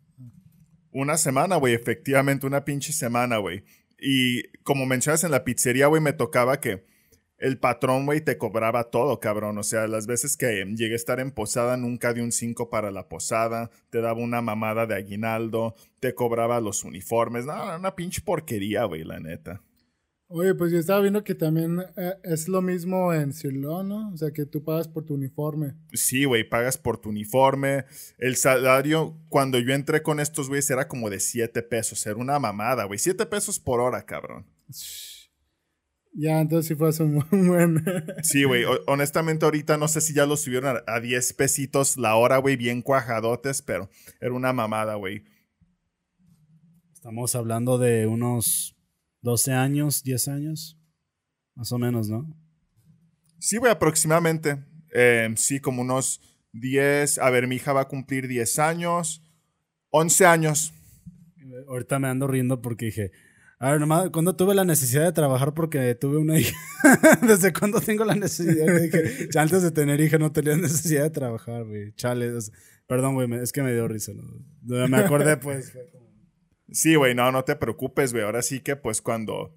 Una 0.91 1.17
semana, 1.17 1.57
güey, 1.57 1.73
efectivamente, 1.73 2.47
una 2.47 2.63
pinche 2.63 2.93
semana, 2.93 3.37
güey. 3.37 3.65
Y 3.99 4.43
como 4.63 4.85
mencionas 4.85 5.23
en 5.23 5.31
la 5.31 5.43
pizzería, 5.43 5.87
güey, 5.87 6.01
me 6.01 6.13
tocaba 6.13 6.61
que 6.61 6.85
el 7.37 7.59
patrón, 7.59 8.05
güey, 8.05 8.21
te 8.21 8.37
cobraba 8.37 8.85
todo, 8.85 9.19
cabrón. 9.19 9.57
O 9.57 9.63
sea, 9.63 9.87
las 9.87 10.07
veces 10.07 10.37
que 10.37 10.65
llegué 10.75 10.93
a 10.93 10.95
estar 10.95 11.19
en 11.19 11.31
posada, 11.31 11.75
nunca 11.75 12.13
di 12.13 12.21
un 12.21 12.31
5 12.31 12.69
para 12.69 12.91
la 12.91 13.09
posada, 13.09 13.69
te 13.89 13.99
daba 13.99 14.21
una 14.21 14.41
mamada 14.41 14.85
de 14.85 14.95
aguinaldo, 14.95 15.75
te 15.99 16.15
cobraba 16.15 16.61
los 16.61 16.85
uniformes. 16.85 17.45
No, 17.45 17.75
una 17.75 17.95
pinche 17.95 18.21
porquería, 18.21 18.85
güey, 18.85 19.03
la 19.03 19.19
neta. 19.19 19.61
Oye, 20.27 20.55
pues 20.55 20.71
yo 20.71 20.79
estaba 20.79 21.01
viendo 21.01 21.23
que 21.23 21.35
también 21.35 21.83
eh, 21.97 22.15
es 22.23 22.47
lo 22.47 22.61
mismo 22.63 23.13
en 23.13 23.31
Silo, 23.31 23.83
¿no? 23.83 24.11
O 24.11 24.17
sea, 24.17 24.31
que 24.31 24.47
tú 24.47 24.63
pagas 24.63 24.87
por 24.87 25.05
tu 25.05 25.13
uniforme. 25.13 25.75
Sí, 25.93 26.25
güey, 26.25 26.43
pagas 26.43 26.79
por 26.79 26.97
tu 26.97 27.09
uniforme. 27.09 27.85
El 28.17 28.35
salario, 28.35 29.19
cuando 29.29 29.59
yo 29.59 29.73
entré 29.73 30.01
con 30.01 30.19
estos 30.19 30.47
güeyes, 30.47 30.69
era 30.71 30.87
como 30.87 31.11
de 31.11 31.19
7 31.19 31.61
pesos. 31.61 32.03
Era 32.07 32.15
una 32.15 32.39
mamada, 32.39 32.85
güey. 32.85 32.97
7 32.97 33.23
pesos 33.27 33.59
por 33.59 33.79
hora, 33.79 34.03
cabrón. 34.03 34.47
Ya, 36.11 36.41
entonces 36.41 36.69
sí 36.69 36.75
fue 36.75 36.91
muy 37.05 37.47
bueno. 37.47 37.81
sí, 38.23 38.45
güey. 38.45 38.63
Honestamente, 38.87 39.45
ahorita 39.45 39.77
no 39.77 39.87
sé 39.87 40.01
si 40.01 40.15
ya 40.15 40.25
lo 40.25 40.37
subieron 40.37 40.77
a, 40.77 40.91
a 40.91 40.99
10 41.01 41.33
pesitos 41.33 41.97
la 41.97 42.15
hora, 42.15 42.37
güey, 42.39 42.55
bien 42.55 42.81
cuajadotes, 42.81 43.61
pero 43.61 43.91
era 44.19 44.33
una 44.33 44.53
mamada, 44.53 44.95
güey. 44.95 45.23
Estamos 46.95 47.35
hablando 47.35 47.77
de 47.77 48.07
unos 48.07 48.74
12 49.25 49.53
años, 49.53 50.03
10 50.03 50.27
años, 50.27 50.79
más 51.55 51.71
o 51.71 51.79
menos, 51.79 52.07
¿no? 52.07 52.31
Sí, 53.39 53.57
güey, 53.57 53.71
aproximadamente. 53.71 54.63
Em, 54.91 55.35
sí, 55.35 55.59
como 55.59 55.81
unos 55.81 56.21
10. 56.53 57.17
A 57.17 57.31
ver, 57.31 57.47
mi 57.47 57.55
hija 57.55 57.73
va 57.73 57.81
a 57.81 57.87
cumplir 57.87 58.27
10 58.27 58.59
años. 58.59 59.23
11 59.89 60.25
años. 60.27 60.73
Ahorita 61.67 61.97
me 61.97 62.07
ando 62.07 62.27
riendo 62.27 62.61
porque 62.61 62.85
dije, 62.85 63.11
a 63.57 63.71
ver, 63.71 63.79
nomás, 63.79 64.11
¿cuándo 64.11 64.35
tuve 64.35 64.53
la 64.53 64.63
necesidad 64.63 65.05
de 65.05 65.11
trabajar 65.11 65.55
porque 65.55 65.95
tuve 65.95 66.17
una 66.17 66.37
hija? 66.37 66.55
¿Desde 67.27 67.51
cuándo 67.51 67.81
tengo 67.81 68.05
la 68.05 68.13
necesidad? 68.13 68.79
Dije, 68.79 69.27
antes 69.39 69.63
de 69.63 69.71
tener 69.71 69.99
hija 70.01 70.19
no 70.19 70.31
tenía 70.33 70.55
necesidad 70.57 71.01
de 71.01 71.09
trabajar, 71.09 71.63
güey. 71.65 71.93
Chale. 71.95 72.31
perdón, 72.85 73.15
güey, 73.15 73.41
es 73.41 73.51
que 73.51 73.63
me 73.63 73.73
dio 73.73 73.87
risa. 73.87 74.11
¿no? 74.13 74.87
Me 74.87 74.97
acordé, 74.97 75.37
pues. 75.37 75.73
Sí, 76.71 76.95
güey, 76.95 77.15
no, 77.15 77.31
no 77.31 77.43
te 77.43 77.55
preocupes, 77.55 78.11
güey. 78.11 78.23
Ahora 78.23 78.41
sí 78.41 78.59
que, 78.59 78.75
pues, 78.75 79.01
cuando 79.01 79.55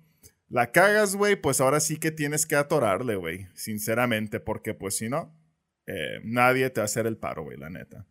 la 0.49 0.71
cagas, 0.73 1.17
güey, 1.17 1.37
pues 1.41 1.61
ahora 1.61 1.81
sí 1.81 1.97
que 1.97 2.11
tienes 2.11 2.47
que 2.47 2.57
atorarle, 2.57 3.17
güey. 3.17 3.47
Sinceramente, 3.55 4.41
porque, 4.41 4.75
pues, 4.75 4.97
si 4.97 5.09
no, 5.09 5.35
eh, 5.87 6.21
nadie 6.23 6.69
te 6.71 6.81
va 6.81 6.83
a 6.83 6.87
hacer 6.87 7.07
el 7.07 7.17
paro, 7.17 7.45
güey, 7.45 7.59
la 7.59 7.71
neta. 7.71 8.07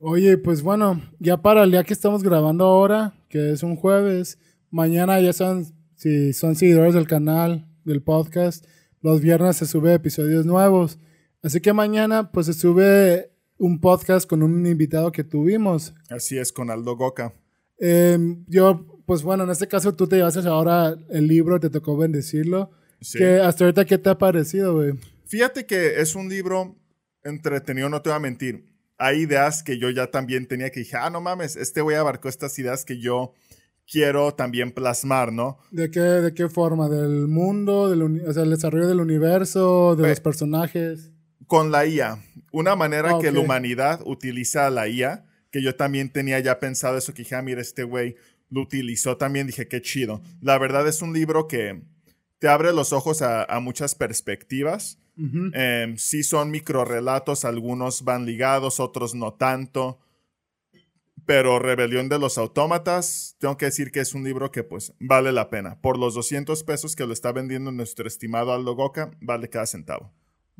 Oye, 0.00 0.38
pues 0.38 0.62
bueno, 0.62 1.02
ya 1.18 1.38
para 1.42 1.64
el 1.64 1.72
día 1.72 1.82
que 1.82 1.92
estamos 1.92 2.22
grabando 2.22 2.64
ahora, 2.64 3.14
que 3.28 3.50
es 3.50 3.64
un 3.64 3.74
jueves, 3.74 4.38
mañana 4.70 5.20
ya 5.20 5.32
son, 5.32 5.66
si 5.96 6.32
son 6.32 6.54
seguidores 6.54 6.94
del 6.94 7.08
canal, 7.08 7.66
del 7.84 8.00
podcast, 8.00 8.64
los 9.00 9.20
viernes 9.20 9.56
se 9.56 9.66
sube 9.66 9.94
episodios 9.94 10.46
nuevos. 10.46 11.00
Así 11.42 11.60
que 11.60 11.72
mañana, 11.72 12.30
pues 12.30 12.46
se 12.46 12.54
sube 12.54 13.32
un 13.58 13.80
podcast 13.80 14.28
con 14.28 14.42
un 14.42 14.66
invitado 14.66 15.10
que 15.10 15.24
tuvimos. 15.24 15.94
Así 16.08 16.38
es, 16.38 16.52
con 16.52 16.70
Aldo 16.70 16.96
Goca. 16.96 17.34
Em, 17.78 18.44
yo 18.48 18.84
pues 19.08 19.22
bueno, 19.22 19.44
en 19.44 19.50
este 19.50 19.66
caso 19.66 19.94
tú 19.94 20.06
te 20.06 20.16
llevaste 20.16 20.46
ahora 20.46 20.94
el 21.08 21.26
libro, 21.26 21.58
te 21.58 21.70
tocó 21.70 21.96
bendecirlo. 21.96 22.70
Sí. 23.00 23.16
Que 23.16 23.38
hasta 23.40 23.64
ahorita, 23.64 23.86
¿qué 23.86 23.96
te 23.96 24.10
ha 24.10 24.18
parecido, 24.18 24.74
güey? 24.74 24.92
Fíjate 25.24 25.64
que 25.64 25.98
es 26.02 26.14
un 26.14 26.28
libro 26.28 26.76
entretenido, 27.24 27.88
no 27.88 28.02
te 28.02 28.10
voy 28.10 28.16
a 28.16 28.20
mentir. 28.20 28.66
Hay 28.98 29.20
ideas 29.20 29.62
que 29.62 29.78
yo 29.78 29.88
ya 29.88 30.10
también 30.10 30.46
tenía 30.46 30.68
que 30.70 30.80
dije, 30.80 30.98
ah, 30.98 31.08
no 31.08 31.22
mames, 31.22 31.56
este 31.56 31.80
güey 31.80 31.96
abarcó 31.96 32.28
estas 32.28 32.58
ideas 32.58 32.84
que 32.84 33.00
yo 33.00 33.32
quiero 33.90 34.34
también 34.34 34.72
plasmar, 34.72 35.32
¿no? 35.32 35.56
¿De 35.70 35.90
qué, 35.90 36.00
de 36.00 36.34
qué 36.34 36.50
forma? 36.50 36.90
¿Del 36.90 37.28
mundo? 37.28 37.88
Del 37.88 38.02
o 38.02 38.32
sea, 38.34 38.42
el 38.42 38.50
desarrollo 38.50 38.88
del 38.88 39.00
universo? 39.00 39.96
¿De 39.96 40.06
los 40.06 40.20
personajes? 40.20 41.12
Con 41.46 41.70
la 41.70 41.86
IA. 41.86 42.22
Una 42.52 42.76
manera 42.76 43.12
Ah, 43.16 43.18
que 43.22 43.32
la 43.32 43.40
humanidad 43.40 44.02
utiliza 44.04 44.68
la 44.68 44.86
IA, 44.86 45.24
que 45.50 45.62
yo 45.62 45.74
también 45.76 46.10
tenía 46.10 46.38
ya 46.40 46.58
pensado 46.58 46.98
eso, 46.98 47.14
que 47.14 47.22
dije, 47.22 47.34
ah, 47.34 47.42
mira, 47.42 47.60
este 47.60 47.82
güey 47.82 48.16
lo 48.50 48.62
utilizó 48.62 49.16
también, 49.16 49.46
dije, 49.46 49.68
qué 49.68 49.82
chido. 49.82 50.22
La 50.40 50.58
verdad 50.58 50.86
es 50.88 51.02
un 51.02 51.12
libro 51.12 51.48
que 51.48 51.82
te 52.38 52.48
abre 52.48 52.72
los 52.72 52.92
ojos 52.92 53.22
a, 53.22 53.44
a 53.44 53.60
muchas 53.60 53.94
perspectivas. 53.94 54.98
Em, 55.52 55.96
sí 55.96 56.22
son 56.22 56.52
microrelatos, 56.52 57.44
algunos 57.44 58.04
van 58.04 58.24
ligados, 58.24 58.78
otros 58.78 59.16
no 59.16 59.34
tanto. 59.34 59.98
Pero 61.26 61.58
Rebelión 61.58 62.08
de 62.08 62.18
los 62.18 62.38
Autómatas, 62.38 63.36
tengo 63.38 63.56
que 63.56 63.66
decir 63.66 63.90
que 63.90 64.00
es 64.00 64.14
un 64.14 64.22
libro 64.22 64.52
que 64.52 64.62
pues 64.62 64.94
vale 65.00 65.32
la 65.32 65.50
pena. 65.50 65.80
Por 65.80 65.98
los 65.98 66.14
200 66.14 66.62
pesos 66.62 66.94
que 66.94 67.04
lo 67.04 67.12
está 67.12 67.32
vendiendo 67.32 67.72
nuestro 67.72 68.06
estimado 68.06 68.52
Aldo 68.52 68.74
Goca, 68.76 69.10
vale 69.20 69.50
cada 69.50 69.66
centavo. 69.66 70.12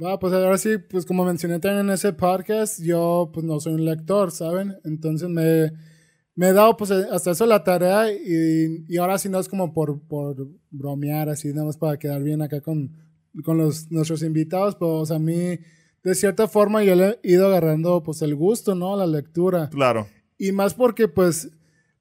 Va, 0.03 0.19
pues 0.19 0.33
ahora 0.33 0.57
sí, 0.59 0.79
pues 0.79 1.05
como 1.05 1.25
mencioné 1.25 1.59
también 1.59 1.87
en 1.87 1.93
ese 1.93 2.13
podcast, 2.13 2.81
yo 2.81 3.31
pues 3.33 3.45
no 3.45 3.59
soy 3.59 3.75
un 3.75 3.85
lector, 3.85 4.31
¿saben? 4.31 4.77
Entonces 4.85 5.29
me, 5.29 5.73
me 6.37 6.49
he 6.49 6.53
dado 6.53 6.77
pues 6.77 6.91
hasta 6.91 7.33
eso 7.33 7.47
la 7.47 7.65
tarea 7.65 8.13
y, 8.13 8.85
y 8.89 8.97
ahora 8.99 9.19
sí 9.19 9.29
no 9.29 9.41
es 9.41 9.49
como 9.49 9.73
por, 9.73 10.01
por 10.07 10.49
bromear, 10.71 11.29
así 11.29 11.49
nada 11.49 11.67
más 11.67 11.77
para 11.77 11.99
quedar 11.99 12.23
bien 12.23 12.43
acá 12.43 12.61
con, 12.61 12.93
con 13.45 13.59
los, 13.59 13.91
nuestros 13.91 14.23
invitados, 14.23 14.77
pues 14.77 15.11
a 15.11 15.19
mí 15.19 15.59
de 16.05 16.15
cierta 16.15 16.47
forma 16.49 16.85
yo 16.85 16.95
le 16.95 17.19
he 17.23 17.33
ido 17.33 17.47
agarrando 17.47 18.03
pues 18.03 18.23
el 18.23 18.35
gusto, 18.35 18.75
¿no? 18.75 18.97
La 18.97 19.07
lectura. 19.07 19.69
Claro, 19.69 20.07
Y 20.39 20.53
más 20.53 20.75
porque, 20.75 21.09
pues, 21.09 21.51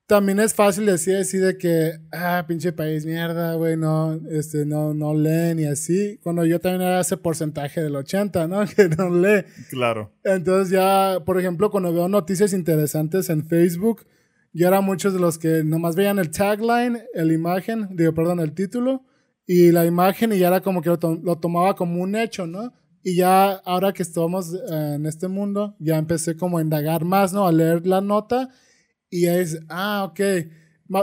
también 0.07 0.39
es 0.39 0.53
fácil 0.53 0.85
decir 0.85 1.17
así 1.17 1.37
de 1.37 1.57
que, 1.57 1.99
ah, 2.13 2.45
pinche 2.47 2.71
país, 2.71 3.05
mierda, 3.05 3.55
güey, 3.55 3.75
no, 3.75 4.13
este, 4.29 4.65
no, 4.65 4.93
no 4.93 5.13
leen 5.13 5.59
y 5.59 5.65
así. 5.65 6.17
Cuando 6.23 6.45
yo 6.45 6.59
también 6.61 6.81
era 6.83 7.01
ese 7.01 7.17
porcentaje 7.17 7.81
del 7.83 7.95
80, 7.95 8.47
¿no? 8.47 8.61
Que 8.75 8.87
no 8.89 9.09
lee. 9.09 9.43
claro. 9.69 10.13
Entonces 10.23 10.69
ya, 10.71 11.19
por 11.25 11.37
ejemplo, 11.39 11.69
cuando 11.69 11.93
veo 11.93 12.07
noticias 12.07 12.53
interesantes 12.53 13.29
en 13.29 13.45
Facebook, 13.45 14.05
yo 14.53 14.67
era 14.67 14.79
muchos 14.81 15.13
de 15.13 15.19
los 15.19 15.37
que 15.37 15.63
nomás 15.65 15.95
veían 15.95 16.19
el 16.19 16.31
tagline, 16.31 17.03
la 17.13 17.33
imagen, 17.33 17.89
digo, 17.91 18.13
perdón, 18.13 18.39
el 18.39 18.53
título 18.53 19.03
y 19.45 19.71
la 19.71 19.85
imagen 19.85 20.31
y 20.33 20.39
ya 20.39 20.47
era 20.47 20.61
como 20.61 20.81
que 20.81 20.89
lo, 20.89 20.99
to- 20.99 21.19
lo 21.21 21.37
tomaba 21.37 21.75
como 21.75 22.01
un 22.01 22.15
hecho, 22.15 22.47
¿no? 22.47 22.73
Y 23.03 23.15
ya 23.17 23.51
ahora 23.51 23.91
que 23.93 24.03
estamos 24.03 24.53
eh, 24.53 24.93
en 24.95 25.05
este 25.05 25.27
mundo, 25.27 25.75
ya 25.79 25.97
empecé 25.97 26.35
como 26.37 26.57
a 26.57 26.61
indagar 26.61 27.03
más, 27.05 27.33
¿no? 27.33 27.45
A 27.45 27.51
leer 27.51 27.85
la 27.85 28.01
nota 28.01 28.49
y 29.09 29.25
es, 29.27 29.59
ah, 29.69 30.05
ok. 30.09 30.19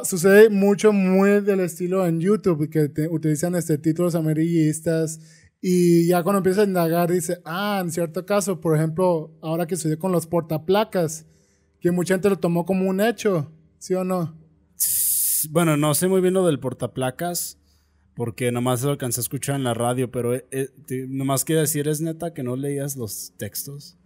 Sucede 0.05 0.49
mucho, 0.49 0.93
muy 0.93 1.41
del 1.43 1.61
estilo 1.61 2.07
en 2.07 2.21
YouTube, 2.21 2.71
que 2.71 2.89
te- 2.89 3.09
utilizan 3.09 3.55
este, 3.55 3.77
títulos 3.79 4.15
amarillistas. 4.15 5.21
Y 5.61 6.07
ya 6.09 6.23
cuando 6.23 6.39
empiezas 6.39 6.65
a 6.65 6.69
indagar, 6.69 7.11
dice, 7.11 7.39
ah, 7.45 7.81
en 7.83 7.91
cierto 7.91 8.25
caso, 8.27 8.61
por 8.61 8.77
ejemplo, 8.77 9.37
ahora 9.43 9.67
que 9.67 9.77
sucedió 9.77 9.99
con 9.99 10.13
los 10.13 10.27
portaplacas, 10.27 11.27
que 11.81 11.91
mucha 11.91 12.15
gente 12.15 12.31
lo 12.31 12.39
tomó 12.39 12.65
como 12.65 12.89
un 12.89 13.01
hecho, 13.01 13.53
¿sí 13.79 13.95
o 13.95 14.05
no? 14.05 14.39
Bueno, 15.51 15.77
no 15.77 15.95
sé 15.95 16.09
muy 16.09 16.21
bien 16.23 16.33
lo 16.35 16.47
del 16.47 16.59
portaplacas, 16.61 17.59
porque 18.15 18.51
nomás 18.53 18.83
lo 18.83 18.91
alcancé 18.91 19.21
a 19.21 19.23
escuchar 19.23 19.57
en 19.57 19.65
la 19.65 19.75
radio, 19.75 20.11
pero 20.11 20.35
eh, 20.35 20.47
eh, 20.51 20.71
nomás 21.09 21.45
quiero 21.45 21.61
decir, 21.61 21.89
¿es 21.89 22.01
neta 22.01 22.33
que 22.33 22.43
no 22.43 22.57
leías 22.57 22.97
los 22.97 23.33
textos? 23.37 23.99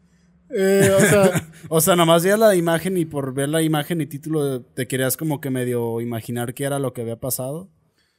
Eh, 0.51 0.91
o 0.97 1.01
sea, 1.01 1.51
O 1.69 1.81
sea, 1.81 1.97
nomás 1.97 2.23
veías 2.23 2.39
la 2.39 2.55
imagen 2.55 2.97
y 2.97 3.05
por 3.05 3.35
ver 3.35 3.49
la 3.49 3.63
imagen 3.63 4.01
y 4.01 4.07
título 4.07 4.63
te 4.63 4.87
querías 4.87 5.17
como 5.17 5.41
que 5.41 5.51
medio 5.51 6.01
imaginar 6.01 6.55
qué 6.55 6.65
era 6.65 6.79
lo 6.79 6.93
que 6.93 7.03
había 7.03 7.21
pasado. 7.21 7.69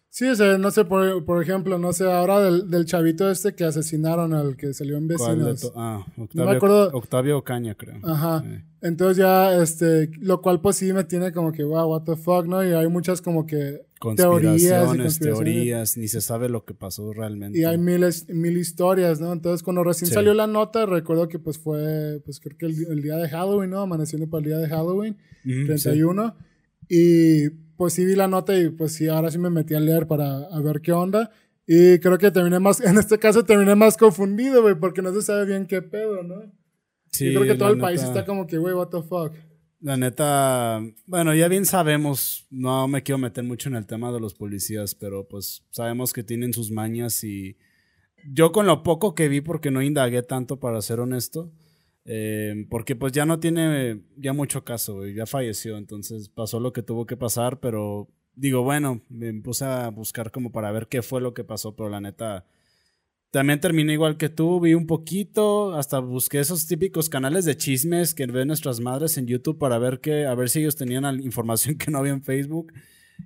Sí, 0.09 0.25
o 0.27 0.35
sea, 0.35 0.57
no 0.57 0.71
sé, 0.71 0.85
por, 0.85 1.23
por 1.25 1.41
ejemplo, 1.41 1.77
no 1.77 1.93
sé, 1.93 2.03
ahora 2.11 2.39
del, 2.41 2.69
del 2.69 2.85
chavito 2.85 3.29
este 3.29 3.53
que 3.53 3.63
asesinaron 3.63 4.33
al 4.33 4.55
que 4.57 4.73
salió 4.73 4.97
en 4.97 5.07
¿Cuál 5.07 5.39
de 5.39 5.45
vecinos. 5.45 5.73
ah, 5.75 6.05
me 6.17 6.23
Octavio, 6.25 6.51
acuerdo- 6.57 6.89
Octavio 6.93 7.37
Ocaña, 7.37 7.75
creo. 7.75 7.99
Ajá. 8.03 8.43
Eh. 8.45 8.65
Entonces 8.81 9.17
ya, 9.17 9.61
este, 9.61 10.09
lo 10.19 10.41
cual 10.41 10.61
pues 10.61 10.77
sí 10.77 10.93
me 10.93 11.03
tiene 11.03 11.31
como 11.33 11.51
que, 11.51 11.63
wow, 11.63 11.89
what 11.89 12.03
the 12.03 12.15
fuck, 12.15 12.45
¿no? 12.45 12.63
Y 12.63 12.71
hay 12.71 12.87
muchas 12.87 13.21
como 13.21 13.45
que 13.45 13.55
teorías 13.55 13.85
y 13.89 13.99
Conspiraciones, 13.99 14.87
conspiraciones. 14.87 15.19
teorías, 15.53 15.97
ni 15.97 16.07
se 16.07 16.21
sabe 16.21 16.47
lo 16.47 16.63
que 16.63 16.73
pasó 16.73 17.11
realmente. 17.11 17.59
Y 17.59 17.65
hay 17.65 17.77
miles, 17.77 18.29
mil 18.29 18.55
historias, 18.57 19.19
¿no? 19.19 19.33
Entonces, 19.33 19.61
cuando 19.63 19.83
recién 19.83 20.07
Sí. 20.07 20.13
salió 20.13 20.33
la 20.33 20.47
nota, 20.47 20.85
recuerdo 20.85 21.27
que 21.27 21.39
pues 21.39 21.57
fue, 21.59 22.21
pues 22.23 22.39
creo 22.39 22.57
que 22.57 22.67
el, 22.67 22.87
el 22.89 23.01
día 23.01 23.17
de 23.17 23.27
Halloween, 23.27 23.71
¿no? 23.71 23.81
Amaneciendo 23.81 24.29
para 24.29 24.39
el 24.39 24.45
día 24.45 24.57
de 24.59 24.69
Halloween, 24.69 25.17
Ujú, 25.45 25.65
31. 25.65 26.35
Y 26.87 27.49
pues 27.79 27.93
sí 27.93 28.03
vi 28.03 28.13
la 28.13 28.27
nota 28.27 28.59
y 28.59 28.67
pues 28.67 28.91
sí, 28.91 29.07
ahora 29.07 29.31
sí 29.31 29.37
me 29.37 29.49
metí 29.49 29.73
a 29.73 29.79
leer 29.79 30.05
para 30.05 30.39
a 30.47 30.59
ver 30.59 30.81
qué 30.81 30.91
onda. 30.91 31.31
Y 31.65 31.97
creo 31.99 32.17
que 32.17 32.29
terminé 32.29 32.59
más, 32.59 32.81
en 32.85 32.97
este 32.97 33.17
caso 33.17 33.45
terminé 33.45 33.73
más 33.73 33.95
confundido, 33.95 34.61
güey, 34.61 34.75
porque 34.75 35.01
no 35.01 35.13
se 35.13 35.21
sabe 35.21 35.45
bien 35.45 35.65
qué 35.65 35.81
pedo, 35.81 36.21
¿no? 36.21 36.41
Sí, 37.09 37.31
Yo 37.31 37.39
creo 37.39 37.53
que 37.53 37.57
todo 37.57 37.69
el 37.69 37.79
país 37.79 38.03
está 38.03 38.25
como 38.25 38.47
que, 38.47 38.57
güey, 38.57 38.73
what 38.73 38.89
the 38.89 39.01
fuck. 39.01 39.31
La 39.79 39.95
neta, 39.95 40.81
bueno, 41.05 41.33
ya 41.33 41.47
bien 41.47 41.65
sabemos, 41.65 42.47
no 42.49 42.89
me 42.89 43.01
quiero 43.01 43.17
meter 43.17 43.45
mucho 43.45 43.69
en 43.69 43.75
el 43.75 43.85
tema 43.85 44.11
de 44.11 44.19
los 44.19 44.33
policías, 44.33 44.93
pero 44.93 45.29
pues 45.29 45.65
sabemos 45.69 46.11
que 46.11 46.21
tienen 46.21 46.51
sus 46.51 46.71
mañas 46.71 47.23
y 47.23 47.55
yo 48.29 48.51
con 48.51 48.65
lo 48.65 48.83
poco 48.83 49.15
que 49.15 49.29
vi, 49.29 49.39
porque 49.39 49.71
no 49.71 49.81
indagué 49.81 50.21
tanto 50.21 50.59
para 50.59 50.81
ser 50.81 50.99
honesto, 50.99 51.53
eh, 52.05 52.65
porque 52.69 52.95
pues 52.95 53.11
ya 53.13 53.25
no 53.25 53.39
tiene 53.39 54.01
ya 54.17 54.33
mucho 54.33 54.63
caso, 54.63 54.95
güey, 54.95 55.13
ya 55.13 55.25
falleció, 55.25 55.77
entonces 55.77 56.29
pasó 56.29 56.59
lo 56.59 56.73
que 56.73 56.83
tuvo 56.83 57.05
que 57.05 57.17
pasar, 57.17 57.59
pero 57.59 58.07
digo, 58.35 58.63
bueno, 58.63 59.01
me 59.09 59.33
puse 59.41 59.65
a 59.65 59.89
buscar 59.89 60.31
como 60.31 60.51
para 60.51 60.71
ver 60.71 60.87
qué 60.87 61.01
fue 61.01 61.21
lo 61.21 61.33
que 61.33 61.43
pasó, 61.43 61.75
pero 61.75 61.89
la 61.89 62.01
neta... 62.01 62.45
También 63.31 63.59
terminé 63.59 63.93
igual 63.93 64.17
que 64.17 64.29
tú, 64.29 64.59
vi 64.59 64.73
un 64.73 64.87
poquito, 64.87 65.75
hasta 65.75 65.99
busqué 65.99 66.39
esos 66.39 66.65
típicos 66.65 67.09
canales 67.09 67.45
de 67.45 67.55
chismes 67.55 68.15
que 68.15 68.25
ven 68.25 68.47
nuestras 68.47 68.79
madres 68.79 69.19
en 69.19 69.27
YouTube 69.27 69.59
para 69.59 69.77
ver 69.77 69.99
que, 69.99 70.25
a 70.25 70.33
ver 70.33 70.49
si 70.49 70.61
ellos 70.61 70.75
tenían 70.75 71.21
información 71.21 71.75
que 71.77 71.91
no 71.91 71.99
había 71.99 72.13
en 72.13 72.23
Facebook. 72.23 72.73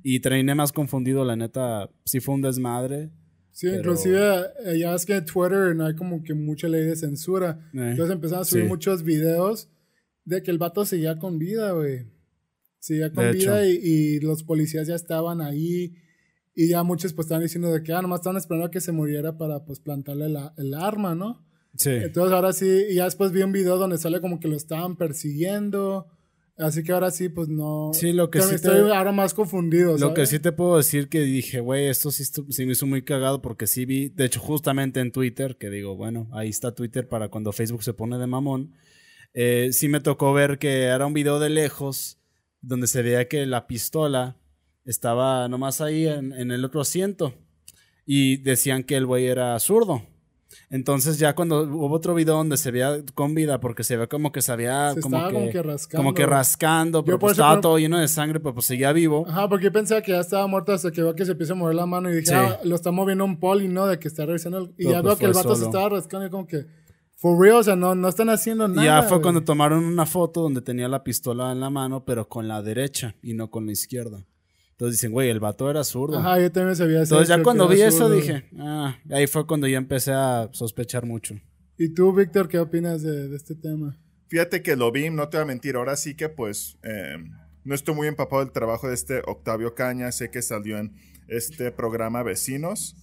Y 0.04 0.20
terminé 0.20 0.56
más 0.56 0.74
confundido, 0.74 1.24
la 1.24 1.38
neta, 1.38 1.90
sí 2.04 2.20
fue 2.20 2.36
un 2.36 2.42
desmadre. 2.42 3.12
Sí, 3.54 3.68
Pero- 3.68 3.78
inclusive 3.80 4.36
eh, 4.66 4.80
ya 4.80 4.94
es 4.96 5.06
que 5.06 5.16
en 5.16 5.26
Twitter 5.26 5.76
no 5.76 5.86
hay 5.86 5.96
como 5.96 6.22
que 6.24 6.34
mucha 6.34 6.68
ley 6.68 6.84
de 6.86 6.96
censura. 6.96 7.60
Eh, 7.74 7.92
Entonces 7.92 8.14
empezaron 8.16 8.42
a 8.42 8.46
subir 8.46 8.64
sí. 8.64 8.68
muchos 8.70 9.04
videos 9.04 9.70
de 10.26 10.42
que 10.44 10.52
el 10.52 10.58
vato 10.58 10.84
seguía 10.86 11.18
con 11.20 11.38
vida, 11.40 11.72
güey. 11.72 12.08
Seguía 12.80 13.14
con 13.14 13.24
De 13.26 13.32
vida 13.34 13.66
y, 13.66 13.74
y 13.82 14.20
los 14.20 14.44
policías 14.44 14.88
ya 14.88 14.96
estaban 14.96 15.40
ahí. 15.40 15.96
Y 16.56 16.68
ya 16.68 16.84
muchos 16.84 17.14
pues 17.14 17.26
estaban 17.26 17.44
diciendo 17.44 17.72
de 17.72 17.82
que, 17.84 17.94
ah, 17.94 18.02
nomás 18.02 18.20
estaban 18.20 18.38
esperando 18.38 18.68
a 18.68 18.72
que 18.72 18.82
se 18.82 18.92
muriera 18.92 19.38
para 19.38 19.64
pues 19.66 19.80
plantarle 19.80 20.30
la, 20.30 20.54
el 20.58 20.74
arma, 20.74 21.16
¿no? 21.16 21.46
Sí. 21.78 21.90
Entonces 21.92 22.34
ahora 22.34 22.54
sí, 22.54 22.86
y 22.90 22.96
ya 22.96 23.06
después 23.06 23.32
vi 23.32 23.42
un 23.44 23.52
video 23.52 23.78
donde 23.78 23.98
sale 23.98 24.20
como 24.20 24.40
que 24.40 24.48
lo 24.48 24.56
estaban 24.56 24.96
persiguiendo. 24.98 26.08
Así 26.58 26.84
que 26.84 26.92
ahora 26.92 27.10
sí, 27.10 27.30
pues 27.30 27.50
no. 27.50 27.92
Sí, 27.94 28.14
lo 28.14 28.30
que 28.30 28.40
sí 28.42 28.56
estoy 28.56 28.76
te- 28.88 28.94
ahora 28.96 29.12
más 29.12 29.34
confundido. 29.34 29.98
Lo 29.98 30.14
que 30.14 30.26
sí 30.28 30.40
te 30.40 30.52
puedo 30.52 30.78
decir 30.78 31.10
que 31.10 31.22
dije, 31.22 31.60
güey, 31.60 31.88
esto 31.88 32.12
sí, 32.12 32.24
sí 32.26 32.66
me 32.66 32.74
hizo 32.74 32.86
muy 32.86 33.02
cagado 33.04 33.42
porque 33.42 33.66
sí 33.66 33.86
vi, 33.86 34.10
de 34.10 34.26
hecho, 34.26 34.40
justamente 34.40 35.00
en 35.00 35.12
Twitter, 35.12 35.58
que 35.58 35.70
digo, 35.72 35.96
bueno, 35.96 36.28
ahí 36.32 36.50
está 36.50 36.76
Twitter 36.76 37.08
para 37.10 37.30
cuando 37.30 37.52
Facebook 37.52 37.84
se 37.84 37.94
pone 37.94 38.18
de 38.20 38.28
mamón. 38.28 38.74
eh, 39.34 39.70
sí 39.72 39.90
me 39.90 40.00
tocó 40.00 40.32
ver 40.34 40.60
que 40.60 40.84
era 40.84 41.08
un 41.08 41.14
video 41.14 41.40
de 41.40 41.50
lejos 41.50 42.20
donde 42.62 42.86
se 42.88 43.02
veía 43.02 43.28
que 43.28 43.46
la 43.48 43.66
pistola 43.66 44.38
estaba 44.86 45.48
nomás 45.50 45.82
ahí 45.82 46.06
en, 46.08 46.34
en 46.34 46.52
el 46.52 46.64
otro 46.66 46.82
asiento 46.82 47.34
y 48.06 48.38
decían 48.38 48.84
que 48.84 48.96
el 48.96 49.06
güey 49.08 49.26
era 49.26 49.60
zurdo. 49.60 50.04
Entonces 50.76 51.20
ya 51.20 51.36
cuando 51.36 51.62
hubo 51.62 51.92
otro 51.94 52.16
video 52.16 52.36
donde 52.36 52.58
se 52.58 52.72
veía 52.72 53.04
con 53.14 53.36
vida 53.36 53.60
porque 53.60 53.84
se 53.84 53.96
ve 53.96 54.08
como 54.08 54.32
que 54.32 54.42
se 54.42 54.52
había 54.52 54.94
Se 54.96 55.02
como, 55.02 55.18
estaba 55.18 55.30
que, 55.32 55.36
como 55.38 55.52
que 55.52 55.62
rascando. 55.62 55.98
como 56.04 56.14
que 56.16 56.26
rascando, 56.26 57.06
pero 57.06 57.20
pues 57.20 57.34
estaba 57.34 57.62
todo 57.62 57.78
lleno 57.78 58.00
de 58.00 58.08
sangre, 58.08 58.40
pero 58.40 58.56
pues 58.56 58.66
seguía 58.66 58.92
vivo. 58.92 59.24
Ajá, 59.30 59.48
porque 59.48 59.66
yo 59.66 59.72
pensaba 59.72 60.02
que 60.02 60.14
ya 60.14 60.20
estaba 60.20 60.48
muerto 60.48 60.72
hasta 60.74 60.90
que 60.92 61.04
veo 61.04 61.14
que 61.14 61.26
se 61.26 61.34
empieza 61.34 61.54
a 61.54 61.56
mover 61.56 61.76
la 61.76 61.86
mano 61.86 62.10
y 62.10 62.14
dije, 62.16 62.26
Sí. 62.26 62.34
ah, 62.36 62.60
lo 62.64 62.74
está 62.76 62.90
moviendo 62.90 63.24
un 63.24 63.40
poli, 63.40 63.68
¿no? 63.68 63.86
De 63.86 64.00
que 64.00 64.08
está 64.08 64.26
revisando. 64.26 64.58
el- 64.58 64.64
Y 64.78 64.86
Pero 64.86 64.90
ya 64.94 65.02
pues 65.04 65.04
veo 65.04 65.18
que 65.20 65.26
el 65.26 65.34
vato 65.34 65.56
se 65.56 65.66
estaba 65.66 65.90
rascando 65.90 66.26
y 66.26 66.30
como 66.32 66.48
que, 66.48 66.66
for 67.18 67.40
real, 67.40 67.58
o 67.58 67.64
sea, 67.64 67.76
no, 67.76 67.94
no 67.94 68.08
están 68.10 68.32
haciendo 68.32 68.68
nada. 68.68 68.84
Ya 68.84 69.02
fue 69.04 69.18
güey. 69.18 69.22
cuando 69.22 69.44
tomaron 69.44 69.84
una 69.86 70.08
foto 70.08 70.42
donde 70.42 70.62
tenía 70.64 70.88
la 70.88 71.04
pistola 71.04 71.52
en 71.52 71.60
la 71.60 71.70
mano, 71.70 72.04
pero 72.04 72.28
con 72.28 72.48
la 72.48 72.64
derecha 72.64 73.16
y 73.22 73.36
no 73.36 73.52
con 73.52 73.68
la 73.68 73.74
izquierda. 73.74 74.26
Entonces 74.74 75.00
dicen, 75.00 75.12
güey, 75.12 75.30
el 75.30 75.40
vato 75.40 75.70
era 75.70 75.84
zurdo. 75.84 76.20
Ajá, 76.20 76.40
yo 76.40 76.52
también 76.52 76.76
sabía 76.76 77.04
eso. 77.04 77.16
Entonces 77.16 77.30
ya 77.30 77.42
cuando 77.42 77.68
vi 77.68 77.82
eso 77.82 78.00
zurdo. 78.00 78.16
dije, 78.16 78.50
ah, 78.60 78.98
ahí 79.10 79.28
fue 79.28 79.48
cuando 79.48 79.68
ya 79.68 79.78
empecé 79.78 80.12
a 80.12 80.50
sospechar 80.52 81.06
mucho. 81.06 81.36
¿Y 81.78 81.94
tú, 81.94 82.14
Víctor, 82.14 82.48
qué 82.48 82.60
opinas 82.60 83.02
de, 83.02 83.30
de 83.30 83.36
este 83.36 83.56
tema? 83.56 83.98
Fíjate 84.28 84.64
que 84.64 84.76
lo 84.76 84.92
vi, 84.92 85.10
no 85.12 85.30
te 85.30 85.38
voy 85.38 85.44
a 85.44 85.46
mentir, 85.46 85.76
ahora 85.76 85.96
sí 85.96 86.16
que 86.16 86.28
pues 86.28 86.80
eh, 86.82 87.18
no 87.64 87.76
estoy 87.76 87.94
muy 87.94 88.08
empapado 88.08 88.44
del 88.44 88.52
trabajo 88.52 88.88
de 88.88 88.96
este 88.96 89.22
Octavio 89.28 89.76
Caña, 89.76 90.12
sé 90.12 90.32
que 90.32 90.42
salió 90.42 90.80
en 90.80 90.96
este 91.28 91.72
programa 91.72 92.24
Vecinos, 92.24 92.96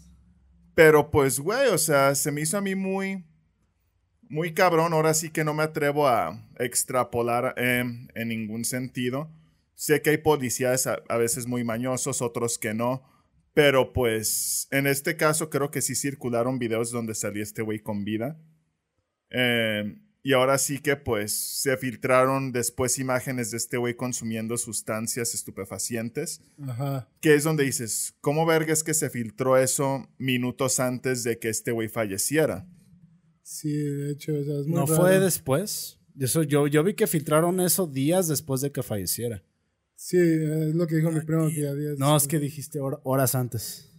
pero 0.74 1.10
pues, 1.10 1.38
güey, 1.38 1.68
o 1.68 1.78
sea, 1.78 2.14
se 2.16 2.32
me 2.32 2.40
hizo 2.40 2.58
a 2.58 2.60
mí 2.60 2.74
muy, 2.74 3.24
muy 4.28 4.54
cabrón, 4.54 4.92
ahora 4.92 5.14
sí 5.14 5.30
que 5.30 5.44
no 5.44 5.54
me 5.54 5.62
atrevo 5.62 6.08
a 6.08 6.48
extrapolar 6.58 7.54
em, 7.56 8.08
en 8.14 8.28
ningún 8.28 8.64
sentido. 8.64 9.30
Sé 9.80 10.02
que 10.02 10.10
hay 10.10 10.18
policías 10.18 10.86
a, 10.86 11.02
a 11.08 11.16
veces 11.16 11.46
muy 11.46 11.64
mañosos, 11.64 12.20
otros 12.20 12.58
que 12.58 12.74
no. 12.74 13.02
Pero 13.54 13.94
pues 13.94 14.68
en 14.70 14.86
este 14.86 15.16
caso 15.16 15.48
creo 15.48 15.70
que 15.70 15.80
sí 15.80 15.94
circularon 15.94 16.58
videos 16.58 16.90
donde 16.90 17.14
salía 17.14 17.42
este 17.42 17.62
güey 17.62 17.78
con 17.78 18.04
vida. 18.04 18.38
Eh, 19.30 19.98
y 20.22 20.34
ahora 20.34 20.58
sí 20.58 20.80
que 20.80 20.96
pues 20.96 21.32
se 21.32 21.78
filtraron 21.78 22.52
después 22.52 22.98
imágenes 22.98 23.52
de 23.52 23.56
este 23.56 23.78
güey 23.78 23.94
consumiendo 23.94 24.58
sustancias 24.58 25.34
estupefacientes. 25.34 26.42
Ajá. 26.62 27.08
Que 27.22 27.34
es 27.34 27.44
donde 27.44 27.64
dices, 27.64 28.14
¿cómo 28.20 28.44
verga 28.44 28.74
es 28.74 28.84
que 28.84 28.92
se 28.92 29.08
filtró 29.08 29.56
eso 29.56 30.06
minutos 30.18 30.78
antes 30.78 31.24
de 31.24 31.38
que 31.38 31.48
este 31.48 31.72
güey 31.72 31.88
falleciera? 31.88 32.68
Sí, 33.42 33.72
de 33.72 34.12
hecho, 34.12 34.34
o 34.34 34.44
sea, 34.44 34.60
es 34.60 34.66
muy 34.66 34.78
¿No 34.78 34.84
raro. 34.84 35.00
fue 35.00 35.18
después? 35.20 35.98
Eso, 36.18 36.42
yo, 36.42 36.66
yo 36.66 36.84
vi 36.84 36.92
que 36.92 37.06
filtraron 37.06 37.60
eso 37.60 37.86
días 37.86 38.28
después 38.28 38.60
de 38.60 38.72
que 38.72 38.82
falleciera. 38.82 39.42
Sí, 40.02 40.16
es 40.16 40.74
lo 40.74 40.86
que 40.86 40.96
dijo 40.96 41.10
mi 41.10 41.20
primo 41.20 41.48
que 41.48 41.74
días 41.74 41.98
No, 41.98 42.16
es 42.16 42.26
que 42.26 42.38
dijiste 42.38 42.80
hor- 42.80 43.02
horas 43.04 43.34
antes. 43.34 43.92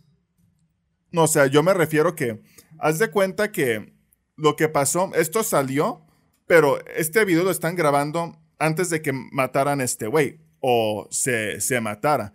No, 1.11 1.25
o 1.25 1.27
sea, 1.27 1.45
yo 1.45 1.61
me 1.61 1.75
refiero 1.75 2.15
que, 2.15 2.41
haz 2.79 2.97
de 2.97 3.11
cuenta 3.11 3.51
que 3.51 3.93
lo 4.35 4.55
que 4.55 4.67
pasó, 4.67 5.11
esto 5.13 5.43
salió, 5.43 6.01
pero 6.47 6.83
este 6.87 7.23
video 7.23 7.43
lo 7.43 7.51
están 7.51 7.75
grabando 7.75 8.35
antes 8.57 8.89
de 8.89 9.03
que 9.03 9.13
mataran 9.13 9.79
a 9.79 9.83
este 9.83 10.07
güey 10.07 10.39
o 10.59 11.07
se, 11.11 11.61
se 11.61 11.79
matara. 11.81 12.33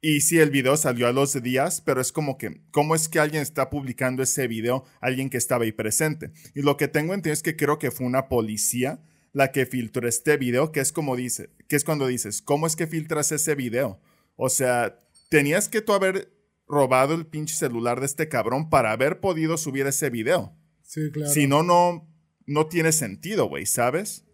Y 0.00 0.20
sí, 0.22 0.40
el 0.40 0.50
video 0.50 0.76
salió 0.76 1.06
a 1.06 1.12
los 1.12 1.40
días, 1.40 1.80
pero 1.80 2.00
es 2.00 2.10
como 2.10 2.36
que, 2.36 2.62
¿cómo 2.72 2.96
es 2.96 3.08
que 3.08 3.20
alguien 3.20 3.42
está 3.42 3.70
publicando 3.70 4.24
ese 4.24 4.48
video? 4.48 4.84
Alguien 5.00 5.30
que 5.30 5.38
estaba 5.38 5.62
ahí 5.62 5.70
presente. 5.70 6.32
Y 6.52 6.62
lo 6.62 6.76
que 6.76 6.88
tengo 6.88 7.14
entendido 7.14 7.34
es 7.34 7.44
que 7.44 7.54
creo 7.54 7.78
que 7.78 7.92
fue 7.92 8.06
una 8.06 8.28
policía 8.28 9.00
la 9.38 9.52
que 9.52 9.66
filtró 9.66 10.08
este 10.08 10.36
video, 10.36 10.72
que 10.72 10.80
es 10.80 10.90
como 10.90 11.14
dice, 11.14 11.50
que 11.68 11.76
es 11.76 11.84
cuando 11.84 12.08
dices, 12.08 12.42
¿cómo 12.42 12.66
es 12.66 12.74
que 12.74 12.88
filtras 12.88 13.30
ese 13.30 13.54
video? 13.54 14.00
O 14.34 14.48
sea, 14.48 15.00
tenías 15.30 15.68
que 15.68 15.80
tú 15.80 15.92
haber 15.92 16.32
robado 16.66 17.14
el 17.14 17.24
pinche 17.24 17.54
celular 17.54 18.00
de 18.00 18.06
este 18.06 18.28
cabrón 18.28 18.68
para 18.68 18.90
haber 18.90 19.20
podido 19.20 19.56
subir 19.56 19.86
ese 19.86 20.10
video. 20.10 20.56
Sí, 20.82 21.12
claro. 21.12 21.30
Si 21.30 21.46
no, 21.46 21.62
no, 21.62 22.12
no 22.46 22.66
tiene 22.66 22.90
sentido, 22.90 23.48
güey, 23.48 23.64
¿sabes? 23.64 24.24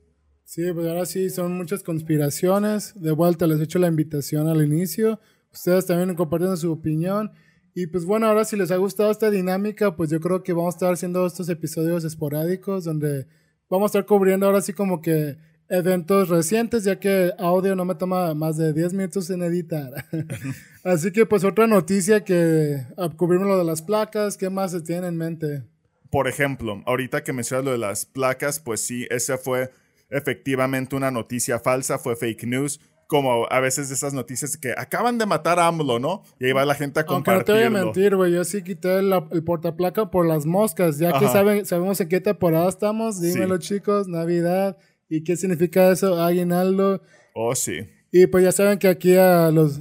Sí, 0.44 0.72
pues 0.72 0.86
ahora 0.86 1.04
sí, 1.04 1.28
son 1.28 1.52
muchas 1.52 1.82
conspiraciones. 1.82 2.98
De 2.98 3.10
vuelta, 3.10 3.46
les 3.46 3.60
he 3.60 3.64
hecho 3.64 3.78
la 3.78 3.88
invitación 3.88 4.48
al 4.48 4.64
inicio. 4.64 5.20
Ustedes 5.52 5.84
también 5.84 6.16
compartiendo 6.16 6.56
su 6.56 6.72
opinión. 6.72 7.30
Y 7.74 7.88
pues 7.88 8.06
bueno, 8.06 8.26
ahora 8.26 8.46
si 8.46 8.56
les 8.56 8.70
ha 8.70 8.76
gustado 8.78 9.10
esta 9.10 9.30
dinámica, 9.30 9.96
pues 9.96 10.08
yo 10.08 10.18
creo 10.18 10.42
que 10.42 10.54
vamos 10.54 10.74
a 10.74 10.76
estar 10.78 10.92
haciendo 10.94 11.26
estos 11.26 11.50
episodios 11.50 12.04
esporádicos 12.04 12.84
donde 12.84 13.26
vamos 13.68 13.86
a 13.86 13.98
estar 13.98 14.06
cubriendo 14.06 14.46
ahora 14.46 14.60
sí 14.60 14.72
como 14.72 15.00
que 15.00 15.36
eventos 15.68 16.28
recientes, 16.28 16.84
ya 16.84 16.98
que 16.98 17.32
audio 17.38 17.74
no 17.74 17.84
me 17.84 17.94
toma 17.94 18.34
más 18.34 18.56
de 18.56 18.72
10 18.72 18.92
minutos 18.92 19.30
en 19.30 19.42
editar. 19.42 20.06
Así 20.84 21.10
que 21.10 21.26
pues 21.26 21.44
otra 21.44 21.66
noticia 21.66 22.24
que 22.24 22.86
ah, 22.96 23.08
cubrimos 23.16 23.46
lo 23.46 23.58
de 23.58 23.64
las 23.64 23.82
placas, 23.82 24.36
¿qué 24.36 24.50
más 24.50 24.72
se 24.72 24.82
tiene 24.82 25.08
en 25.08 25.16
mente? 25.16 25.62
Por 26.10 26.28
ejemplo, 26.28 26.82
ahorita 26.86 27.24
que 27.24 27.32
mencionas 27.32 27.64
lo 27.64 27.72
de 27.72 27.78
las 27.78 28.06
placas, 28.06 28.60
pues 28.60 28.80
sí, 28.80 29.06
esa 29.10 29.38
fue 29.38 29.70
efectivamente 30.10 30.94
una 30.94 31.10
noticia 31.10 31.58
falsa, 31.58 31.98
fue 31.98 32.14
fake 32.14 32.44
news. 32.44 32.80
Como 33.14 33.46
a 33.48 33.60
veces 33.60 33.88
de 33.88 33.94
esas 33.94 34.12
noticias 34.12 34.56
que 34.56 34.72
acaban 34.76 35.18
de 35.18 35.26
matar 35.26 35.60
a 35.60 35.68
AMLO, 35.68 36.00
¿no? 36.00 36.22
Y 36.40 36.46
ahí 36.46 36.52
va 36.52 36.64
la 36.64 36.74
gente 36.74 36.98
a 36.98 37.04
Aunque 37.06 37.30
no 37.30 37.44
te 37.44 37.52
voy 37.52 37.60
a 37.60 37.64
compartirlo. 37.66 37.84
mentir, 37.92 38.16
güey, 38.16 38.32
yo 38.32 38.42
sí 38.42 38.62
quité 38.64 38.98
el, 38.98 39.12
el 39.30 39.44
portaplaca 39.44 40.10
por 40.10 40.26
las 40.26 40.46
moscas, 40.46 40.98
ya 40.98 41.16
que 41.18 41.28
saben, 41.28 41.64
sabemos 41.64 42.00
en 42.00 42.08
qué 42.08 42.20
temporada 42.20 42.68
estamos, 42.68 43.20
dímelo 43.20 43.58
chicos, 43.58 44.08
Navidad, 44.08 44.76
¿y 45.08 45.22
qué 45.22 45.36
significa 45.36 45.90
eso? 45.92 46.20
Aguinaldo, 46.20 47.02
Oh, 47.34 47.54
sí. 47.54 47.86
y 48.10 48.26
pues 48.26 48.42
ya 48.42 48.50
saben 48.50 48.78
que 48.80 48.88
aquí 48.88 49.14
a 49.16 49.50
los 49.52 49.80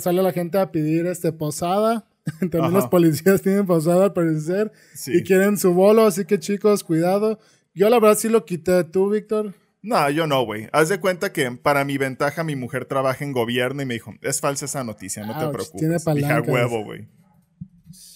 sale 0.00 0.22
la 0.22 0.32
gente 0.32 0.58
a 0.58 0.72
pedir 0.72 1.06
este 1.06 1.32
posada, 1.32 2.08
también 2.40 2.64
Ajá. 2.64 2.70
los 2.74 2.86
policías 2.88 3.42
tienen 3.42 3.64
posada 3.66 4.06
al 4.06 4.12
parecer, 4.12 4.72
Sí. 4.94 5.12
y 5.18 5.22
quieren 5.22 5.56
su 5.56 5.72
bolo, 5.72 6.04
así 6.06 6.24
que 6.24 6.40
chicos, 6.40 6.82
cuidado. 6.82 7.38
Yo 7.74 7.88
la 7.90 8.00
verdad 8.00 8.18
sí 8.18 8.28
lo 8.28 8.44
quité, 8.44 8.82
¿tú, 8.82 9.10
Víctor? 9.10 9.54
No, 9.86 10.10
yo 10.10 10.26
no, 10.26 10.44
güey. 10.44 10.68
Haz 10.72 10.88
de 10.88 10.98
cuenta 10.98 11.32
que 11.32 11.48
para 11.52 11.84
mi 11.84 11.96
ventaja 11.96 12.42
mi 12.42 12.56
mujer 12.56 12.86
trabaja 12.86 13.24
en 13.24 13.30
gobierno 13.32 13.82
y 13.82 13.86
me 13.86 13.94
dijo, 13.94 14.12
es 14.20 14.40
falsa 14.40 14.64
esa 14.64 14.82
noticia, 14.82 15.24
no 15.24 15.32
te 15.38 15.46
preocupes. 15.52 15.80
tiene 15.80 15.94
Dije, 15.94 16.02
"A 16.02 16.38
palancas". 16.42 16.48
huevo, 16.52 16.82
güey. 16.84 17.08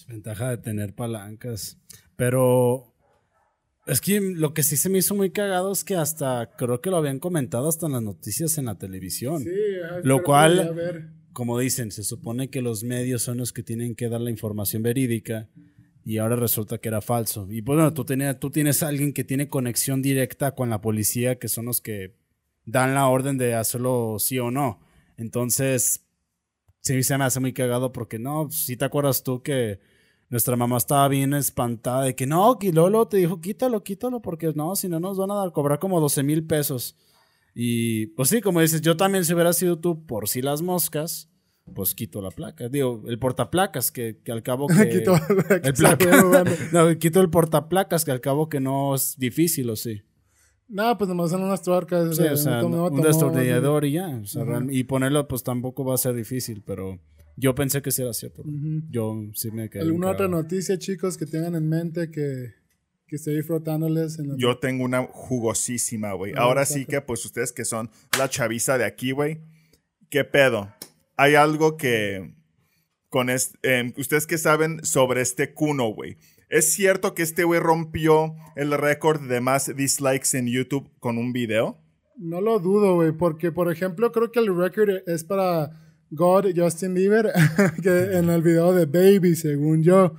Ventaja 0.09 0.49
de 0.49 0.57
tener 0.57 0.93
palancas. 0.93 1.77
Pero 2.17 2.93
es 3.87 4.01
que 4.01 4.19
lo 4.19 4.53
que 4.53 4.63
sí 4.63 4.75
se 4.75 4.89
me 4.89 4.97
hizo 4.97 5.15
muy 5.15 5.31
cagado 5.31 5.71
es 5.71 5.83
que 5.85 5.95
hasta 5.95 6.49
creo 6.57 6.81
que 6.81 6.89
lo 6.89 6.97
habían 6.97 7.19
comentado 7.19 7.69
hasta 7.69 7.85
en 7.85 7.93
las 7.93 8.03
noticias 8.03 8.57
en 8.57 8.65
la 8.65 8.77
televisión. 8.77 9.43
Lo 10.03 10.23
cual- 10.23 11.09
Como 11.33 11.57
dicen, 11.57 11.91
se 11.91 12.03
supone 12.03 12.49
que 12.49 12.61
los 12.61 12.83
medios 12.83 13.21
son 13.21 13.37
los 13.37 13.53
que 13.53 13.63
tienen 13.63 13.95
que 13.95 14.09
dar 14.09 14.19
la 14.19 14.29
información 14.31 14.83
verídica 14.83 15.47
y 16.03 16.17
ahora 16.17 16.35
resulta 16.35 16.79
que 16.79 16.89
era 16.89 17.01
falso. 17.01 17.47
Y 17.49 17.61
pues, 17.61 17.77
bueno, 17.77 17.93
tú, 17.93 18.49
tienes 18.51 18.83
alguien 18.83 19.13
que 19.13 19.23
tiene 19.23 19.49
conexión 19.49 20.01
directa 20.01 20.55
con 20.55 20.69
la 20.69 20.81
policía, 20.81 21.37
que 21.37 21.47
son 21.47 21.65
los 21.65 21.81
que 21.81 22.15
dan 22.65 22.93
la 22.93 23.07
orden 23.07 23.37
de 23.37 23.55
hacerlo 23.55 24.17
sí 24.19 24.39
o 24.39 24.51
no. 24.51 24.79
Entonces, 25.17 26.05
sí 26.81 27.03
se 27.03 27.17
me 27.17 27.25
hace 27.25 27.39
muy 27.39 27.53
cagado 27.53 27.91
porque 27.91 28.19
no, 28.19 28.49
si 28.51 28.77
te 28.77 28.85
acuerdas 28.85 29.23
tú 29.23 29.43
que 29.43 29.79
nuestra 30.29 30.55
mamá 30.55 30.77
estaba 30.77 31.07
bien 31.07 31.33
espantada 31.33 32.03
de 32.03 32.15
que 32.15 32.25
no, 32.25 32.57
que 32.57 32.71
Lolo 32.71 33.07
te 33.07 33.17
dijo 33.17 33.41
quítalo, 33.41 33.83
quítalo, 33.83 34.21
porque 34.21 34.51
no, 34.55 34.75
si 34.75 34.87
no 34.89 34.99
nos 34.99 35.17
van 35.17 35.31
a 35.31 35.35
dar, 35.35 35.51
cobrar 35.51 35.79
como 35.79 35.99
12 35.99 36.23
mil 36.23 36.45
pesos. 36.45 36.97
Y 37.53 38.07
pues 38.07 38.29
sí, 38.29 38.41
como 38.41 38.61
dices, 38.61 38.81
yo 38.81 38.95
también 38.97 39.25
si 39.25 39.33
hubiera 39.33 39.53
sido 39.53 39.79
tú 39.79 40.05
por 40.05 40.29
si 40.29 40.41
las 40.41 40.61
moscas, 40.61 41.30
pues 41.73 41.93
quito 41.93 42.21
la 42.21 42.31
placa. 42.31 42.67
Digo, 42.69 43.03
el 43.07 43.17
portaplacas, 43.19 43.91
que, 43.91 44.19
que 44.23 44.31
al 44.31 44.43
cabo 44.43 44.67
que... 44.67 44.89
Quito 44.89 45.15
el 45.63 45.73
placa. 45.73 46.43
no, 46.71 46.97
quito 46.99 47.21
el 47.21 47.29
portaplacas, 47.29 48.03
que 48.05 48.11
al 48.11 48.21
cabo 48.21 48.49
que 48.49 48.59
no 48.59 48.95
es 48.95 49.15
difícil, 49.17 49.69
¿o 49.69 49.75
sí? 49.75 50.01
No, 50.67 50.97
pues 50.97 51.07
nomás 51.09 51.31
son 51.31 51.43
unas 51.43 51.61
tuercas. 51.61 52.15
Sí, 52.15 52.23
o 52.23 52.37
sea, 52.37 52.63
un 52.65 52.71
tomó- 52.71 53.01
destornillador 53.03 53.83
y 53.85 53.93
ya. 53.93 54.07
o 54.07 54.25
sea, 54.25 54.43
Ajá. 54.43 54.51
real- 54.59 54.67
y 54.73 54.83
ponerlo, 54.85 55.27
pues 55.27 55.43
tampoco 55.43 55.83
va 55.83 55.95
a 55.95 55.97
ser 55.97 56.13
difícil, 56.15 56.63
pero 56.65 56.97
yo 57.35 57.53
pensé 57.55 57.81
que 57.81 57.91
sí 57.91 58.01
era 58.01 58.13
cierto. 58.13 58.41
Ujú. 58.43 58.81
Yo 58.89 59.17
sí 59.33 59.51
me 59.51 59.69
quedé. 59.69 59.83
¿Alguna 59.83 60.11
otra 60.11 60.27
noticia, 60.29 60.77
chicos, 60.77 61.17
que 61.17 61.25
tengan 61.25 61.55
en 61.55 61.67
mente 61.67 62.09
que, 62.09 62.53
que 63.05 63.15
estoy 63.17 63.41
frotándoles? 63.41 64.17
En 64.19 64.29
la- 64.29 64.35
Yo 64.37 64.57
tengo 64.59 64.85
una 64.85 65.03
jugosísima, 65.11 66.13
güey. 66.13 66.33
A 66.33 66.41
Ahora 66.43 66.61
ver, 66.61 66.67
sí 66.67 66.85
que, 66.85 67.01
pues 67.01 67.25
ustedes 67.25 67.51
que 67.51 67.65
son 67.65 67.89
la 68.17 68.29
chaviza 68.29 68.77
de 68.77 68.85
aquí, 68.85 69.11
güey. 69.11 69.39
¿Qué 70.09 70.23
pedo? 70.23 70.69
Hay 71.21 71.35
algo 71.35 71.77
que. 71.77 72.33
Con 73.09 73.29
este, 73.29 73.57
eh, 73.61 73.93
ustedes 73.97 74.25
que 74.25 74.37
saben 74.39 74.83
sobre 74.83 75.21
este 75.21 75.53
Kuno, 75.53 75.89
güey. 75.89 76.17
¿Es 76.49 76.73
cierto 76.73 77.13
que 77.13 77.21
este 77.21 77.43
güey 77.43 77.59
rompió 77.59 78.33
el 78.55 78.71
récord 78.71 79.21
de 79.21 79.39
más 79.39 79.75
dislikes 79.75 80.35
en 80.37 80.47
YouTube 80.47 80.89
con 80.99 81.17
un 81.19 81.31
video? 81.31 81.77
No 82.17 82.41
lo 82.41 82.57
dudo, 82.59 82.95
güey, 82.95 83.11
porque, 83.11 83.51
por 83.51 83.71
ejemplo, 83.71 84.11
creo 84.11 84.31
que 84.31 84.39
el 84.39 84.55
record 84.55 85.07
es 85.07 85.23
para 85.23 85.71
God 86.09 86.45
Justin 86.55 86.93
Bieber, 86.95 87.31
que 87.83 88.17
en 88.17 88.29
el 88.29 88.41
video 88.41 88.73
de 88.73 88.85
Baby, 88.85 89.35
según 89.35 89.83
yo. 89.83 90.15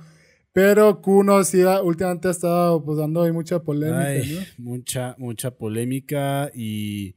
Pero 0.53 1.01
Kuno 1.01 1.43
sí 1.43 1.63
ha- 1.63 1.81
últimamente 1.81 2.27
ha 2.29 2.31
estado 2.31 2.83
pues, 2.85 2.97
dando 2.97 3.23
ahí 3.23 3.31
mucha 3.31 3.59
polémica, 3.63 4.05
Ay, 4.07 4.39
¿no? 4.57 4.63
mucha, 4.71 5.15
mucha 5.17 5.51
polémica 5.51 6.49
y 6.53 7.15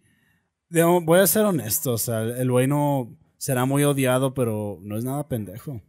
digamos, 0.70 1.04
voy 1.04 1.20
a 1.20 1.26
ser 1.26 1.44
honesto, 1.44 1.92
o 1.92 1.98
sea, 1.98 2.22
el 2.22 2.50
güey 2.50 2.66
no 2.66 3.14
será 3.38 3.64
muy 3.64 3.84
odiado, 3.84 4.34
pero 4.34 4.78
no 4.82 4.96
es 4.96 5.04
nada 5.04 5.28
pendejo. 5.28 5.82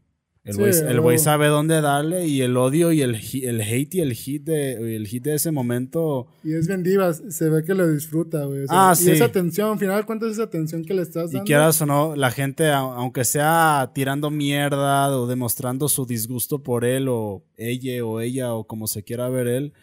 El 0.43 1.01
güey 1.01 1.17
sabe 1.19 1.47
dónde 1.47 1.81
darle 1.81 2.25
y 2.25 2.41
el 2.41 2.55
odio 2.55 2.93
y 2.93 3.01
el, 3.01 3.15
el 3.43 3.59
hate 3.61 3.95
y 3.95 3.99
el 3.99 4.13
hit 4.13 4.43
de, 4.45 4.95
el 4.95 5.05
hit 5.05 5.23
de 5.25 5.35
ese 5.35 5.51
momento 5.51 6.27
Y 6.41 6.53
es 6.53 6.67
bien 6.69 6.85
se 7.29 7.49
ve 7.49 7.65
que 7.65 7.73
lo 7.73 7.85
disfruta, 7.91 8.45
güey. 8.45 8.63
o 8.63 8.67
sea, 8.67 8.89
Ah, 8.89 8.93
y 8.93 8.95
sí. 8.95 9.11
esa 9.11 9.25
atención, 9.25 9.73
al 9.73 9.77
final, 9.77 10.05
¿cuánto 10.05 10.25
es 10.25 10.33
esa 10.33 10.43
atención 10.43 10.85
que 10.85 10.93
le 10.93 11.01
estás 11.01 11.31
Y 11.31 11.33
dando? 11.33 11.43
quieras 11.45 11.81
o 11.81 11.85
no, 11.85 12.15
la 12.15 12.31
gente, 12.31 12.71
aunque 12.71 13.25
sea 13.25 13.91
tirando 13.93 14.31
mierda 14.31 15.09
o 15.17 15.27
demostrando 15.27 15.89
su 15.89 16.05
disgusto 16.05 16.63
por 16.63 16.85
él 16.85 17.07
o 17.09 17.43
ella 17.57 18.05
o 18.05 18.21
ella 18.21 18.53
o 18.53 18.65
como 18.65 18.87
se 18.87 19.03
quiera 19.03 19.27
ver 19.27 19.47
él, 19.47 19.73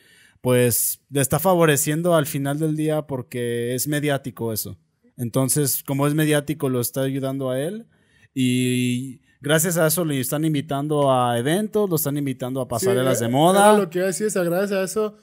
pues 0.40 1.02
le 1.10 1.20
está 1.20 1.38
favoreciendo 1.38 2.14
al 2.14 2.24
final 2.24 2.58
del 2.58 2.74
día 2.74 3.02
porque 3.06 3.74
es 3.74 3.86
mediático 3.86 4.50
eso. 4.50 4.78
Entonces, 5.16 5.82
como 5.84 6.06
es 6.06 6.14
mediático, 6.14 6.68
lo 6.68 6.80
está 6.80 7.02
ayudando 7.02 7.50
a 7.50 7.60
él 7.60 7.86
y 8.34 9.20
gracias 9.40 9.76
a 9.76 9.86
eso 9.86 10.04
le 10.04 10.18
están 10.20 10.44
invitando 10.44 11.12
a 11.12 11.38
eventos, 11.38 11.88
lo 11.88 11.96
están 11.96 12.16
invitando 12.16 12.60
a 12.60 12.64
Sí, 12.64 12.68
pasarelas 12.70 13.20
de 13.20 13.26
era 13.26 13.32
moda. 13.32 13.78
lo 13.78 13.88
que 13.90 13.98
iba 13.98 14.04
a 14.04 14.08
decir, 14.08 14.26
es 14.26 14.34
gracias 14.34 14.72
a 14.72 14.82
eso 14.82 15.16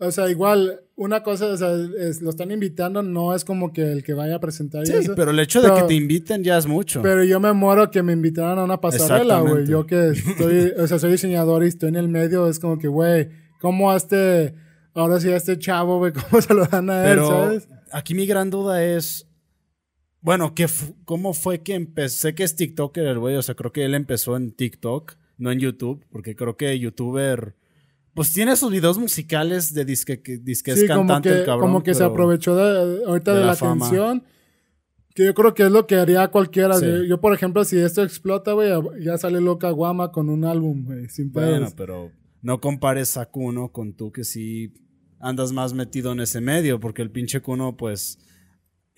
O 0.00 0.12
sea, 0.12 0.30
igual, 0.30 0.80
una 0.94 1.24
cosa, 1.24 1.46
o 1.46 1.56
sea, 1.56 1.72
es- 1.98 2.22
lo 2.22 2.30
están 2.30 2.52
invitando, 2.52 3.02
no 3.02 3.34
es 3.34 3.44
como 3.44 3.72
que 3.72 3.90
el 3.90 4.04
que 4.04 4.14
vaya 4.14 4.36
a 4.36 4.38
presentar 4.38 4.86
Sí, 4.86 4.92
eso. 4.92 5.14
pero 5.16 5.32
el 5.32 5.40
hecho 5.40 5.60
de 5.60 5.74
que 5.74 5.82
te 5.88 5.94
inviten 5.94 6.44
ya 6.44 6.56
es 6.56 6.66
mucho. 6.66 7.02
Pero 7.02 7.24
yo 7.24 7.40
me 7.40 7.52
muero 7.52 7.90
que 7.90 8.04
me 8.04 8.12
invitaran 8.12 8.60
a 8.60 8.62
una 8.64 8.80
pasarela, 8.80 9.40
güey. 9.40 9.66
Yo 9.66 9.86
que 9.86 10.10
estoy, 10.10 10.72
o 10.78 10.86
sea, 10.86 11.00
soy 11.00 11.10
diseñador 11.10 11.64
y 11.64 11.66
estoy 11.68 11.88
en 11.88 11.96
el 11.96 12.06
medio, 12.08 12.48
es 12.48 12.60
como 12.60 12.78
que, 12.78 12.86
güey, 12.86 13.28
¿cómo 13.60 13.90
a 13.90 13.96
este, 13.96 14.54
ahora 14.94 15.18
sí 15.18 15.30
a 15.30 15.36
este 15.36 15.58
chavo, 15.58 15.98
güey, 15.98 16.12
cómo 16.30 16.40
se 16.42 16.54
lo 16.54 16.64
dan 16.66 16.90
a 16.90 17.02
él, 17.02 17.08
Pero 17.16 17.26
sabes? 17.28 17.68
aquí 17.90 18.14
mi 18.14 18.24
gran 18.26 18.50
duda 18.50 18.84
es, 18.84 19.26
bueno, 20.20 20.54
¿qué 20.54 20.66
¿cómo 21.04 21.32
fue 21.34 21.62
que 21.62 21.74
empecé? 21.74 22.18
Sé 22.18 22.34
que 22.34 22.44
es 22.44 22.56
TikToker 22.56 23.06
el 23.06 23.18
güey, 23.18 23.36
o 23.36 23.42
sea, 23.42 23.54
creo 23.54 23.72
que 23.72 23.84
él 23.84 23.94
empezó 23.94 24.36
en 24.36 24.52
TikTok, 24.52 25.14
no 25.38 25.50
en 25.52 25.60
YouTube, 25.60 26.04
porque 26.10 26.34
creo 26.34 26.56
que 26.56 26.78
YouTuber, 26.78 27.54
pues 28.14 28.32
tiene 28.32 28.56
sus 28.56 28.72
videos 28.72 28.98
musicales 28.98 29.72
de 29.74 29.84
disque, 29.84 30.20
que, 30.20 30.38
disque 30.38 30.72
es 30.72 30.80
Sí, 30.80 30.86
cantante 30.86 31.28
que, 31.28 31.38
el 31.38 31.44
cabrón. 31.44 31.60
como 31.68 31.82
que 31.82 31.94
se 31.94 32.02
aprovechó 32.04 32.56
de, 32.56 33.04
ahorita 33.04 33.32
de 33.32 33.40
de, 33.40 33.46
la 33.46 33.54
fama. 33.54 33.86
atención. 33.86 34.24
Que 35.14 35.24
yo 35.24 35.34
creo 35.34 35.52
que 35.54 35.64
es 35.64 35.70
lo 35.72 35.86
que 35.86 35.96
haría 35.96 36.28
cualquiera. 36.28 36.74
Sí. 36.74 36.86
Yo, 36.86 37.02
yo, 37.04 37.20
por 37.20 37.34
ejemplo, 37.34 37.64
si 37.64 37.76
esto 37.78 38.02
explota, 38.04 38.52
güey, 38.52 38.70
ya 39.00 39.18
sale 39.18 39.40
Loca 39.40 39.70
Guama 39.70 40.12
con 40.12 40.28
un 40.28 40.44
álbum, 40.44 40.84
güey, 40.84 41.08
sin 41.08 41.32
Bueno, 41.32 41.58
pedos. 41.58 41.74
pero 41.74 42.12
no 42.42 42.60
compares 42.60 43.16
a 43.16 43.26
Kuno 43.26 43.72
con 43.72 43.94
tú 43.94 44.12
que 44.12 44.22
sí 44.24 44.72
andas 45.20 45.50
más 45.52 45.74
metido 45.74 46.12
en 46.12 46.20
ese 46.20 46.40
medio, 46.40 46.78
porque 46.78 47.02
el 47.02 47.10
pinche 47.10 47.40
Kuno, 47.40 47.76
pues, 47.76 48.18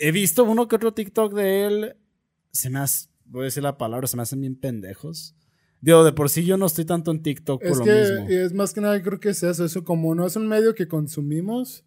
he 0.00 0.12
visto 0.12 0.44
uno 0.44 0.66
que 0.66 0.76
otro 0.76 0.92
TikTok 0.92 1.34
de 1.34 1.66
él, 1.66 1.96
se 2.50 2.70
me 2.70 2.80
hace, 2.80 3.08
voy 3.24 3.42
a 3.42 3.44
decir 3.44 3.62
la 3.62 3.78
palabra, 3.78 4.06
se 4.06 4.16
me 4.16 4.22
hacen 4.22 4.40
bien 4.40 4.56
pendejos. 4.56 5.36
Digo, 5.80 6.04
de 6.04 6.12
por 6.12 6.28
sí 6.28 6.44
yo 6.44 6.56
no 6.56 6.66
estoy 6.66 6.84
tanto 6.84 7.10
en 7.10 7.22
TikTok 7.22 7.62
por 7.62 7.70
Es 7.70 7.78
lo 7.78 7.84
que 7.84 7.92
mismo. 7.92 8.28
es 8.28 8.52
más 8.52 8.74
que 8.74 8.80
nada, 8.80 9.02
creo 9.02 9.18
que 9.18 9.30
es 9.30 9.42
eso. 9.42 9.64
Eso 9.64 9.84
como 9.84 10.14
no 10.14 10.26
es 10.26 10.36
un 10.36 10.46
medio 10.46 10.74
que 10.74 10.88
consumimos, 10.88 11.84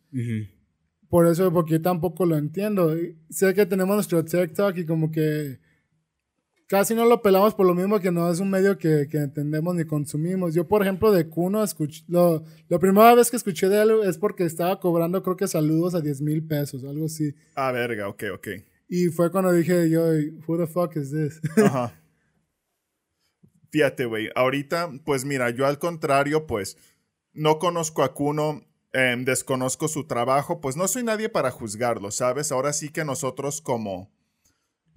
por 1.09 1.27
eso, 1.27 1.51
porque 1.53 1.73
yo 1.73 1.81
tampoco 1.81 2.25
lo 2.25 2.37
entiendo. 2.37 2.95
Sé 3.29 3.53
que 3.53 3.65
tenemos 3.65 3.95
nuestro 3.95 4.23
TikTok 4.25 4.77
y 4.77 4.85
como 4.85 5.11
que 5.11 5.59
casi 6.67 6.95
no 6.95 7.05
lo 7.05 7.21
pelamos 7.21 7.53
por 7.53 7.65
lo 7.65 7.73
mismo 7.73 7.99
que 7.99 8.11
no 8.11 8.31
es 8.31 8.39
un 8.39 8.49
medio 8.49 8.77
que, 8.77 9.07
que 9.09 9.17
entendemos 9.17 9.75
ni 9.75 9.85
consumimos. 9.85 10.53
Yo, 10.53 10.67
por 10.67 10.81
ejemplo, 10.81 11.11
de 11.11 11.27
Kuno, 11.27 11.63
escuché, 11.63 12.03
lo, 12.07 12.43
la 12.69 12.79
primera 12.79 13.13
vez 13.15 13.29
que 13.29 13.37
escuché 13.37 13.69
de 13.69 13.81
él 13.81 13.91
es 14.05 14.17
porque 14.17 14.43
estaba 14.43 14.79
cobrando, 14.79 15.21
creo 15.23 15.35
que 15.35 15.47
saludos 15.47 15.95
a 15.95 16.01
10 16.01 16.21
mil 16.21 16.45
pesos, 16.45 16.83
algo 16.83 17.05
así. 17.05 17.35
Ah, 17.55 17.71
verga, 17.71 18.07
ok, 18.07 18.23
ok. 18.33 18.47
Y 18.87 19.07
fue 19.07 19.31
cuando 19.31 19.51
dije 19.51 19.89
yo, 19.89 20.03
who 20.47 20.57
the 20.57 20.67
fuck 20.67 20.95
is 20.95 21.11
this? 21.11 21.41
Ajá. 21.57 21.99
Fíjate, 23.71 24.05
güey. 24.05 24.29
Ahorita, 24.35 24.91
pues 25.03 25.25
mira, 25.25 25.49
yo 25.49 25.65
al 25.65 25.79
contrario, 25.79 26.45
pues 26.45 26.77
no 27.33 27.57
conozco 27.57 28.03
a 28.03 28.13
Kuno, 28.13 28.61
em, 28.91 29.25
desconozco 29.25 29.87
su 29.87 30.05
trabajo, 30.05 30.61
pues 30.61 30.77
no 30.77 30.87
soy 30.87 31.03
nadie 31.03 31.27
para 31.27 31.49
juzgarlo, 31.49 32.11
¿sabes? 32.11 32.51
Ahora 32.51 32.71
sí 32.71 32.89
que 32.89 33.03
nosotros 33.03 33.61
como, 33.61 34.11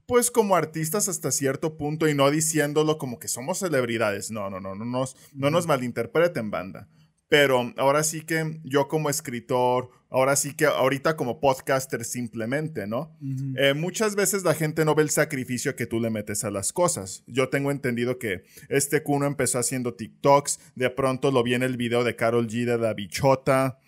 pues 0.06 0.30
como 0.30 0.56
artistas 0.56 1.08
hasta 1.08 1.32
cierto 1.32 1.76
punto 1.76 2.08
y 2.08 2.14
no 2.14 2.30
diciéndolo 2.30 2.98
como 2.98 3.18
que 3.18 3.28
somos 3.28 3.58
celebridades, 3.58 4.30
no, 4.30 4.48
no, 4.50 4.60
no, 4.60 4.74
no 4.74 4.84
nos, 4.84 5.16
no 5.32 5.50
nos 5.50 5.66
malinterpreten, 5.66 6.50
banda. 6.50 6.88
Pero 7.28 7.72
ahora 7.76 8.04
sí 8.04 8.22
que 8.22 8.60
yo 8.62 8.86
como 8.86 9.10
escritor, 9.10 9.90
ahora 10.10 10.36
sí 10.36 10.54
que 10.54 10.66
ahorita 10.66 11.16
como 11.16 11.40
podcaster 11.40 12.04
simplemente, 12.04 12.86
¿no? 12.86 13.18
Eh, 13.58 13.74
muchas 13.74 14.14
veces 14.14 14.44
la 14.44 14.54
gente 14.54 14.84
no 14.84 14.94
ve 14.94 15.02
el 15.02 15.10
sacrificio 15.10 15.74
que 15.74 15.86
tú 15.86 15.98
le 15.98 16.08
metes 16.08 16.44
a 16.44 16.52
las 16.52 16.72
cosas. 16.72 17.24
Yo 17.26 17.48
tengo 17.48 17.72
entendido 17.72 18.20
que 18.20 18.44
este 18.68 19.02
Kuno 19.02 19.26
empezó 19.26 19.58
haciendo 19.58 19.94
TikToks, 19.94 20.60
de 20.76 20.88
pronto 20.88 21.32
lo 21.32 21.42
vi 21.42 21.54
en 21.54 21.64
el 21.64 21.76
video 21.76 22.04
de 22.04 22.14
Carol 22.14 22.46
G 22.46 22.64
de 22.64 22.78
la 22.78 22.94
bichota, 22.94 23.80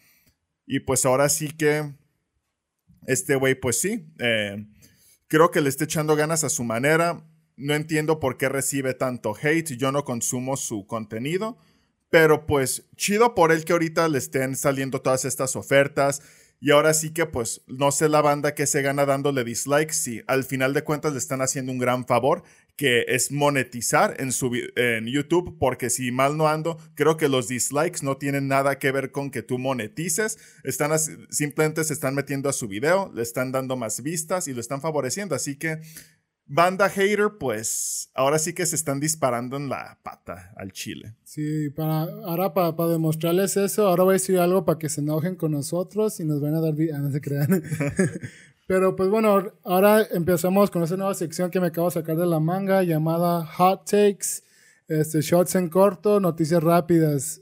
y 0.67 0.81
pues 0.81 1.07
ahora 1.07 1.29
sí 1.29 1.49
que 1.53 1.95
este 3.07 3.37
güey, 3.37 3.55
pues 3.55 3.81
sí, 3.81 4.05
eh, 4.19 4.67
creo 5.29 5.51
que 5.51 5.61
le 5.61 5.69
está 5.69 5.85
echando 5.85 6.17
ganas 6.17 6.45
a 6.45 6.49
su 6.49 6.65
manera. 6.65 7.25
No 7.57 7.75
entiendo 7.75 8.21
por 8.21 8.37
qué 8.37 8.49
recibe 8.49 8.95
tanto 8.95 9.35
hate, 9.41 9.77
yo 9.77 9.93
no 9.93 10.05
consumo 10.05 10.57
su 10.57 10.87
contenido. 10.87 11.57
Pero 12.11 12.47
pues 12.47 12.89
chido 12.97 13.35
por 13.35 13.53
él 13.53 13.65
que 13.65 13.73
ahorita 13.75 14.09
le 14.09 14.19
estén 14.19 14.57
saliendo 14.57 15.01
todas 15.03 15.25
estas 15.25 15.57
ofertas. 15.57 16.23
Y 16.61 16.73
ahora 16.73 16.95
sí 16.95 17.13
que 17.13 17.27
pues 17.27 17.63
no 17.67 17.93
sé 17.93 18.09
la 18.09 18.21
banda 18.21 18.55
que 18.55 18.67
se 18.67 18.83
gana 18.83 19.07
dándole 19.07 19.45
dislikes. 19.45 19.95
Si 19.95 20.23
al 20.27 20.45
final 20.45 20.73
de 20.73 20.83
cuentas 20.83 21.13
le 21.13 21.19
están 21.19 21.43
haciendo 21.43 21.71
un 21.71 21.79
gran 21.79 22.07
favor, 22.07 22.43
que 22.79 23.05
es 23.09 23.33
monetizar 23.33 24.15
en, 24.21 24.31
su, 24.31 24.53
en 24.77 25.07
YouTube. 25.07 25.59
Porque 25.59 25.91
si 25.91 26.13
mal 26.13 26.39
no 26.39 26.49
ando, 26.49 26.79
creo 26.95 27.19
que 27.19 27.29
los 27.29 27.49
dislikes 27.49 27.99
no 28.03 28.17
tienen 28.17 28.47
nada 28.47 28.79
que 28.79 28.93
ver 28.93 29.11
con 29.11 29.31
que 29.31 29.43
tú 29.43 29.59
monetices. 29.59 30.39
Están 30.63 30.93
simplemente 31.29 31.83
se 31.83 31.93
están 31.93 32.15
metiendo 32.15 32.49
a 32.49 32.53
su 32.53 32.69
video, 32.69 33.11
le 33.13 33.23
están 33.23 33.51
dando 33.51 33.77
más 33.77 34.01
vistas 34.03 34.47
y 34.47 34.55
lo 34.55 34.61
están 34.61 34.81
favoreciendo. 34.81 35.35
Así 35.35 35.57
que 35.57 35.81
banda 36.47 36.89
hater, 36.89 37.33
pues 37.39 38.11
ahora 38.15 38.39
sí 38.39 38.53
que 38.53 38.65
se 38.65 38.77
están 38.77 39.01
disparando 39.01 39.57
en 39.57 39.69
la 39.69 39.99
pata 40.05 40.55
al 40.57 40.71
chile. 40.71 41.17
Sí, 41.25 41.71
para, 41.71 42.03
ahora 42.03 42.55
para, 42.55 42.77
para 42.77 42.91
demostrarles 42.91 43.57
eso, 43.57 43.89
ahora 43.89 44.05
voy 44.05 44.13
a 44.13 44.15
decir 44.15 44.39
algo 44.39 44.65
para 44.65 44.79
que 44.79 44.89
se 44.89 45.01
enojen 45.01 45.35
con 45.35 45.51
nosotros 45.51 46.21
y 46.21 46.25
nos 46.25 46.41
van 46.41 46.55
a 46.55 46.61
dar... 46.61 46.75
Ah, 46.95 46.99
no 46.99 47.11
se 47.11 47.21
crean. 47.21 47.61
Pero 48.69 48.95
pues 48.95 49.09
bueno, 49.09 49.51
ahora 49.65 50.07
empezamos 50.13 50.71
con 50.71 50.83
esa 50.83 50.95
nueva 50.99 51.15
sección 51.15 51.51
que 51.51 51.59
me 51.59 51.69
acabo 51.69 51.89
de 51.89 51.95
sacar 51.95 52.17
de 52.19 52.27
la 52.27 52.39
manga 52.39 52.83
llamada 52.83 53.47
Hot 53.47 53.87
Takes, 53.91 54.43
este, 54.89 55.23
Shots 55.23 55.55
en 55.55 55.71
corto, 55.71 56.21
noticias 56.21 56.63
rápidas. 56.63 57.41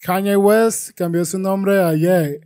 Kanye 0.00 0.36
West 0.36 0.92
cambió 0.94 1.24
su 1.24 1.40
nombre 1.40 1.82
a 1.82 1.92
Ye. 1.92 2.40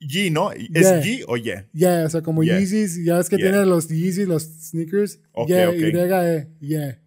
G, 0.00 0.32
¿no? 0.32 0.50
¿Es 0.50 0.66
Yeah. 0.72 1.00
G 1.00 1.24
o 1.28 1.36
Y? 1.36 1.52
Yeah, 1.72 2.06
o 2.06 2.10
sea, 2.10 2.22
como. 2.22 2.42
Yeezys, 2.42 3.04
ya 3.04 3.20
es 3.20 3.28
que 3.28 3.36
tiene 3.36 3.64
los 3.66 3.88
Yeezys, 3.88 4.26
los 4.26 4.42
sneakers. 4.42 5.20
Ok, 5.30 5.46
yeah, 5.48 5.68
ok. 5.68 5.76
Y-E, 5.76 6.48
yeah. 6.58 6.98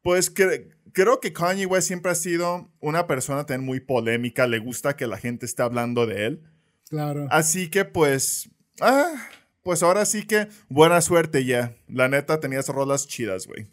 Pues 0.00 0.34
cre- 0.34 0.68
creo 0.92 1.20
que 1.20 1.34
Kanye 1.34 1.66
West 1.66 1.88
siempre 1.88 2.10
ha 2.10 2.14
sido 2.14 2.70
una 2.80 3.06
persona 3.06 3.44
también 3.44 3.66
muy 3.66 3.80
polémica, 3.80 4.46
le 4.46 4.60
gusta 4.60 4.96
que 4.96 5.06
la 5.06 5.18
gente 5.18 5.44
esté 5.44 5.62
hablando 5.62 6.06
de 6.06 6.24
él. 6.26 6.42
Claro. 6.88 7.26
Así 7.30 7.68
que 7.68 7.84
pues, 7.84 8.48
ah, 8.80 9.28
pues 9.62 9.82
ahora 9.82 10.04
sí 10.04 10.26
que 10.26 10.48
buena 10.68 11.00
suerte 11.00 11.44
ya. 11.44 11.76
La 11.88 12.08
neta 12.08 12.40
tenías 12.40 12.68
rolas 12.68 13.06
chidas, 13.06 13.46
güey. 13.46 13.66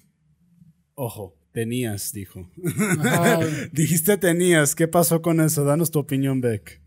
Ojo, 0.96 1.36
tenías, 1.52 2.12
dijo. 2.14 2.50
Ajá. 3.00 3.40
Dijiste 3.72 4.18
tenías, 4.18 4.76
¿qué 4.76 4.88
pasó 4.88 5.22
con 5.22 5.40
eso? 5.42 5.64
Danos 5.64 5.92
tu 5.92 6.00
opinión, 6.00 6.42
Beck. 6.42 6.82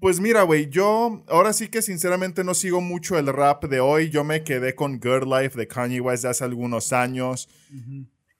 Pues 0.00 0.20
mira, 0.20 0.42
güey, 0.42 0.68
yo 0.68 1.24
ahora 1.26 1.52
sí 1.52 1.68
que 1.68 1.82
sinceramente 1.82 2.44
no 2.44 2.54
sigo 2.54 2.80
mucho 2.80 3.18
el 3.18 3.26
rap 3.26 3.64
de 3.64 3.80
hoy. 3.80 4.10
Yo 4.10 4.24
me 4.24 4.44
quedé 4.44 4.74
con 4.74 5.00
Girl 5.00 5.28
Life 5.28 5.58
de 5.58 5.66
Kanye 5.66 6.00
West 6.00 6.24
de 6.24 6.30
hace 6.30 6.44
algunos 6.44 6.92
años. 6.92 7.48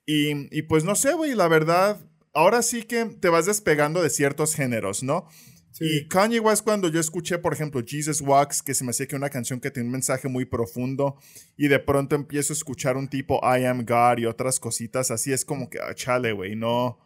y, 0.05 0.57
y 0.57 0.63
pues 0.63 0.85
no 0.85 0.95
sé, 0.95 1.15
güey, 1.15 1.35
la 1.35 1.49
verdad, 1.49 1.99
ahora 2.35 2.63
sí 2.63 2.83
que 2.83 3.07
te 3.07 3.29
vas 3.29 3.47
despegando 3.47 4.03
de 4.03 4.11
ciertos 4.11 4.55
géneros, 4.55 5.03
¿no? 5.03 5.27
Sí. 5.77 5.85
Y 5.85 6.09
Kanye 6.09 6.41
West, 6.41 6.65
cuando 6.65 6.89
yo 6.89 6.99
escuché, 6.99 7.37
por 7.37 7.53
ejemplo, 7.53 7.83
Jesus 7.87 8.23
Walks, 8.23 8.63
que 8.63 8.73
se 8.73 8.83
me 8.83 8.91
hacía 8.91 9.07
que 9.07 9.15
una 9.15 9.29
canción 9.29 9.61
que 9.61 9.71
tiene 9.71 9.89
un 9.89 9.93
mensaje 9.93 10.27
muy 10.27 10.47
profundo, 10.47 11.17
y 11.59 11.69
de 11.69 11.79
pronto 11.79 12.17
empiezo 12.17 12.55
a 12.55 12.57
escuchar 12.57 12.97
un 12.97 13.09
tipo 13.09 13.41
I 13.43 13.65
Am 13.67 13.85
God 13.85 14.19
y 14.19 14.25
otras 14.25 14.59
cositas 14.59 15.11
así, 15.11 15.33
es 15.33 15.45
como 15.45 15.69
que, 15.69 15.79
ah, 15.79 15.95
chale, 15.95 16.33
güey, 16.33 16.57
no. 16.57 16.99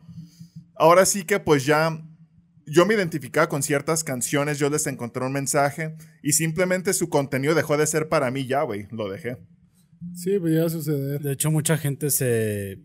Ahora 0.76 1.04
sí 1.04 1.24
que 1.24 1.40
pues 1.40 1.66
ya 1.66 2.00
yo 2.64 2.86
me 2.86 2.94
identificaba 2.94 3.48
con 3.48 3.64
ciertas 3.64 4.04
canciones, 4.04 4.60
yo 4.60 4.70
les 4.70 4.86
encontré 4.86 5.24
un 5.24 5.32
mensaje 5.32 5.96
y 6.22 6.32
simplemente 6.32 6.92
su 6.92 7.08
contenido 7.08 7.56
dejó 7.56 7.76
de 7.76 7.88
ser 7.88 8.08
para 8.08 8.30
mí 8.30 8.46
ya, 8.46 8.62
güey, 8.62 8.86
lo 8.92 9.10
dejé. 9.10 9.38
Sí, 10.14 10.38
pues 10.38 10.52
iba 10.52 10.66
a 10.66 10.70
suceder. 10.70 11.20
De 11.20 11.32
hecho, 11.32 11.50
mucha 11.50 11.76
gente 11.76 12.10
se. 12.10 12.78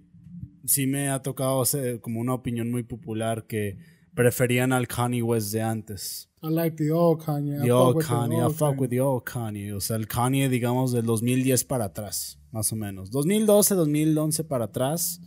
Sí, 0.65 0.87
me 0.87 1.09
ha 1.09 1.21
tocado 1.21 1.61
hacer 1.61 2.01
como 2.01 2.19
una 2.19 2.33
opinión 2.33 2.71
muy 2.71 2.81
popular 2.81 3.45
que 3.45 3.77
preferían 4.15 4.71
al 4.73 4.87
Kanye 4.87 5.21
West 5.21 5.51
de 5.53 5.61
antes. 5.61 6.29
I 6.41 6.47
like 6.49 6.77
the 6.77 6.91
old 6.91 7.21
Kanye. 7.23 7.59
The 7.61 7.71
old 7.71 7.99
the 7.99 8.05
Kanye, 8.05 8.37
I 8.39 8.49
fuck 8.53 8.75
Kanye. 8.75 8.79
with 8.79 8.89
the 8.89 8.99
old 9.01 9.23
Kanye. 9.23 9.73
O 9.73 9.79
sea, 9.81 9.95
el 9.97 10.07
Kanye, 10.07 10.47
digamos, 10.49 10.91
del 10.91 11.05
2010 11.05 11.63
para 11.65 11.85
atrás, 11.85 12.39
más 12.51 12.71
o 12.71 12.75
menos. 12.75 13.09
2012, 13.11 13.75
2011 13.75 14.43
para 14.43 14.65
atrás, 14.65 15.19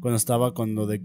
cuando 0.00 0.16
estaba 0.16 0.52
con 0.54 0.74
lo 0.74 0.86
de 0.86 1.00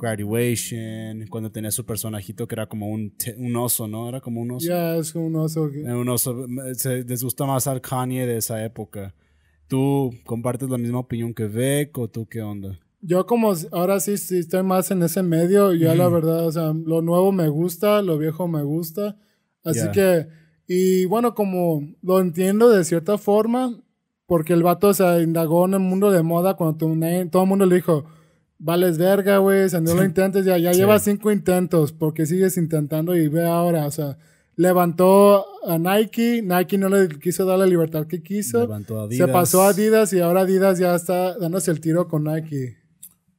Graduation, 0.00 1.26
cuando 1.28 1.50
tenía 1.50 1.70
su 1.70 1.84
personajito 1.84 2.46
que 2.46 2.54
era 2.54 2.66
como 2.66 2.88
un, 2.88 3.14
un 3.36 3.56
oso, 3.56 3.88
¿no? 3.88 4.08
Era 4.08 4.20
como 4.20 4.40
un 4.40 4.52
oso. 4.52 4.66
Ya, 4.68 4.96
es 4.96 5.14
un 5.14 5.34
oso. 5.36 5.68
Eh, 5.68 5.92
Un 5.92 6.08
oso. 6.08 6.46
Se 6.74 7.02
les 7.04 7.22
gusta 7.24 7.46
más 7.46 7.66
al 7.66 7.80
Kanye 7.80 8.26
de 8.26 8.36
esa 8.36 8.64
época. 8.64 9.14
¿Tú 9.66 10.14
compartes 10.24 10.68
la 10.70 10.78
misma 10.78 11.00
opinión 11.00 11.34
que 11.34 11.46
Beck 11.46 11.96
o 11.98 12.08
tú 12.08 12.26
qué 12.26 12.40
onda? 12.42 12.78
Yo 13.00 13.26
como 13.26 13.52
ahora 13.72 14.00
sí, 14.00 14.18
sí 14.18 14.38
estoy 14.38 14.62
más 14.62 14.90
en 14.90 15.02
ese 15.02 15.22
medio, 15.22 15.72
ya 15.72 15.94
la 15.94 16.08
verdad, 16.08 16.46
o 16.46 16.52
sea, 16.52 16.72
lo 16.72 17.00
nuevo 17.00 17.30
me 17.30 17.48
gusta, 17.48 18.02
lo 18.02 18.18
viejo 18.18 18.48
me 18.48 18.62
gusta. 18.62 19.16
Así 19.64 19.90
que, 19.92 20.26
y 20.66 21.04
bueno, 21.04 21.34
como 21.34 21.94
lo 22.02 22.20
entiendo 22.20 22.70
de 22.70 22.84
cierta 22.84 23.16
forma, 23.16 23.80
porque 24.26 24.52
el 24.52 24.62
vato 24.62 24.92
se 24.94 25.22
indagó 25.22 25.66
en 25.66 25.74
el 25.74 25.80
mundo 25.80 26.10
de 26.10 26.22
moda 26.22 26.54
cuando 26.54 26.76
todo, 26.76 26.92
el 26.92 27.48
mundo 27.48 27.66
le 27.66 27.76
dijo, 27.76 28.04
vales 28.58 28.98
verga, 28.98 29.38
güey, 29.38 29.70
si 29.70 29.80
no 29.80 29.94
lo 29.94 30.04
intentes, 30.04 30.44
ya, 30.44 30.58
ya 30.58 30.72
lleva 30.72 30.98
cinco 30.98 31.30
intentos, 31.30 31.92
porque 31.92 32.26
sigues 32.26 32.56
intentando 32.56 33.16
y 33.16 33.28
ve 33.28 33.46
ahora, 33.46 33.86
o 33.86 33.90
sea, 33.90 34.18
levantó 34.56 35.46
a 35.64 35.78
Nike, 35.78 36.42
Nike 36.42 36.78
no 36.78 36.88
le 36.88 37.08
quiso 37.20 37.46
dar 37.46 37.60
la 37.60 37.66
libertad 37.66 38.06
que 38.06 38.22
quiso, 38.22 38.62
Levantó 38.62 39.00
a 39.00 39.08
se 39.08 39.28
pasó 39.28 39.62
a 39.62 39.68
Adidas 39.68 40.12
y 40.12 40.20
ahora 40.20 40.40
Adidas 40.40 40.80
ya 40.80 40.96
está 40.96 41.38
dándose 41.38 41.70
el 41.70 41.80
tiro 41.80 42.08
con 42.08 42.24
Nike. 42.24 42.77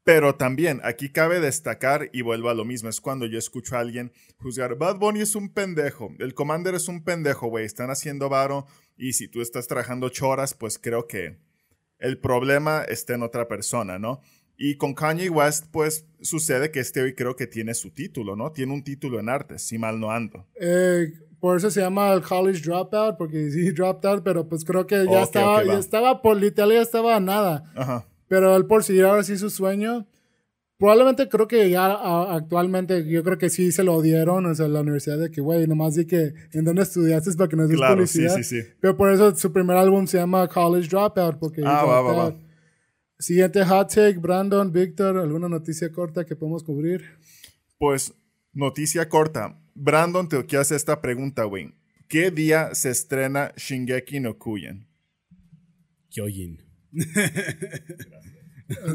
Pero 0.10 0.34
también, 0.34 0.82
aquí 0.84 1.10
cabe 1.10 1.40
destacar, 1.40 2.10
y 2.14 2.24
vuelvo 2.24 2.50
a 2.50 2.56
lo 2.56 2.66
mismo, 2.66 2.90
es 2.90 3.00
cuando 3.00 3.28
yo 3.28 3.38
escucho 3.38 3.76
a 3.76 3.80
alguien 3.80 4.12
juzgar, 4.40 4.76
Bad 4.76 4.98
Bunny 4.98 5.22
es 5.22 5.36
un 5.36 5.54
pendejo, 5.54 6.16
el 6.18 6.34
Commander 6.34 6.74
es 6.74 6.88
un 6.88 7.04
pendejo, 7.04 7.46
güey, 7.46 7.64
están 7.64 7.92
haciendo 7.92 8.28
varo, 8.28 8.66
y 8.98 9.14
si 9.14 9.28
tú 9.28 9.40
estás 9.40 9.68
trabajando 9.68 10.08
ocho 10.08 10.28
horas, 10.28 10.56
pues 10.56 10.80
creo 10.80 11.06
que 11.06 11.38
el 12.00 12.18
problema 12.18 12.84
está 12.86 13.14
en 13.14 13.22
otra 13.22 13.48
persona, 13.48 14.00
¿no? 14.00 14.20
Y 14.58 14.78
con 14.78 14.96
Kanye 14.96 15.30
West, 15.30 15.68
pues 15.70 16.08
sucede 16.22 16.72
que 16.72 16.80
este 16.80 17.04
hoy 17.04 17.14
creo 17.14 17.36
que 17.36 17.46
tiene 17.46 17.76
su 17.76 17.92
título, 17.92 18.36
¿no? 18.36 18.52
Tiene 18.52 18.74
un 18.74 18.84
título 18.84 19.20
en 19.20 19.30
artes, 19.30 19.62
si 19.62 19.78
mal 19.78 20.00
no 20.00 20.10
ando. 20.10 20.48
Eh, 20.60 21.14
por 21.40 21.56
eso 21.56 21.70
se 21.70 21.82
llama 21.82 22.12
el 22.14 22.24
college 22.24 22.62
dropout, 22.62 23.16
porque 23.16 23.52
sí, 23.52 23.72
dropped 23.74 24.10
out, 24.10 24.24
pero 24.24 24.50
pues 24.50 24.66
creo 24.66 24.88
que 24.88 25.06
ya 25.06 25.20
Ok, 25.20 25.24
estaba, 25.26 25.64
ya 25.64 25.78
estaba 25.78 26.24
por 26.24 26.36
literal, 26.36 26.72
ya 26.72 26.82
estaba 26.82 27.20
nada. 27.20 27.72
Ajá. 27.76 28.09
Pero 28.30 28.56
él 28.56 28.66
por 28.66 28.84
seguir 28.86 29.04
ahora 29.04 29.24
sí 29.24 29.38
su 29.38 29.50
sueño, 29.50 30.08
probablemente 30.78 31.28
creo 31.28 31.48
que 31.48 31.70
ya 31.70 31.88
a- 31.88 32.36
actualmente, 32.36 33.06
yo 33.10 33.22
creo 33.24 33.38
que 33.38 33.50
sí 33.50 33.72
se 33.74 33.84
lo 33.84 34.02
dieron, 34.02 34.46
o 34.46 34.56
sea, 34.56 34.68
la 34.70 34.80
universidad 34.82 35.18
de 35.18 35.30
que, 35.32 35.42
güey, 35.42 35.68
nomás 35.68 35.96
di 35.96 36.06
que 36.06 36.34
en 36.54 36.64
dónde 36.64 36.84
estudiaste 36.84 37.34
para 37.34 37.50
que 37.50 37.58
no 37.58 37.68
des 37.68 37.76
Claro, 37.76 38.08
sí, 38.08 38.20
publicidad. 38.20 38.36
sí, 38.38 38.44
sí. 38.62 38.62
Pero 38.80 38.96
por 38.96 39.12
eso 39.12 39.36
su 39.36 39.52
primer 39.52 39.76
álbum 39.76 40.08
se 40.08 40.18
llama 40.20 40.48
College 40.48 40.88
Dropout, 40.88 41.38
porque... 41.40 41.62
Ah, 41.66 41.84
va, 41.84 42.02
va, 42.02 42.14
va. 42.14 42.36
Siguiente 43.18 43.66
hot 43.66 43.90
take, 43.94 44.18
Brandon, 44.20 44.72
Víctor, 44.72 45.18
¿alguna 45.18 45.50
noticia 45.50 45.92
corta 45.92 46.24
que 46.24 46.38
podemos 46.38 46.64
cubrir? 46.64 47.04
Pues, 47.78 48.14
noticia 48.54 49.10
corta. 49.10 49.60
Brandon, 49.76 50.30
te 50.30 50.46
quiero 50.46 50.62
hacer 50.62 50.78
esta 50.78 51.02
pregunta, 51.02 51.44
güey. 51.44 51.74
¿Qué 52.08 52.32
día 52.32 52.74
se 52.74 52.90
estrena 52.92 53.52
Shingeki 53.58 54.20
no 54.22 54.38
Kyojin? 54.40 54.88
Kyojin. 56.10 56.69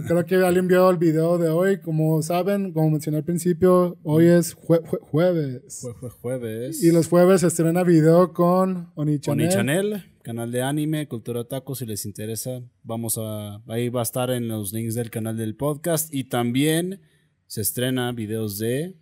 Creo 0.06 0.24
que 0.24 0.36
alguien 0.36 0.68
vio 0.68 0.88
el 0.88 0.98
video 0.98 1.36
de 1.36 1.48
hoy. 1.48 1.80
Como 1.80 2.22
saben, 2.22 2.72
como 2.72 2.90
mencioné 2.90 3.18
al 3.18 3.24
principio, 3.24 3.98
hoy 4.04 4.26
es 4.26 4.56
jue- 4.56 4.80
jue- 4.82 5.00
jueves. 5.00 5.80
Fue, 5.80 5.94
fue 5.94 6.10
jueves. 6.10 6.82
Y 6.82 6.92
los 6.92 7.08
jueves 7.08 7.40
se 7.40 7.48
estrena 7.48 7.82
video 7.82 8.32
con 8.32 8.92
Oni 8.94 9.18
Chanel. 9.18 9.46
Oni 9.46 9.52
Channel, 9.54 10.04
canal 10.22 10.52
de 10.52 10.62
anime, 10.62 11.08
cultura 11.08 11.40
otaku, 11.40 11.74
si 11.74 11.86
les 11.86 12.06
interesa, 12.06 12.62
vamos 12.84 13.18
a, 13.18 13.60
ahí 13.66 13.88
va 13.88 14.00
a 14.00 14.04
estar 14.04 14.30
en 14.30 14.46
los 14.46 14.72
links 14.72 14.94
del 14.94 15.10
canal 15.10 15.36
del 15.36 15.56
podcast 15.56 16.14
y 16.14 16.24
también 16.24 17.00
se 17.48 17.60
estrena 17.60 18.12
videos 18.12 18.58
de 18.58 18.96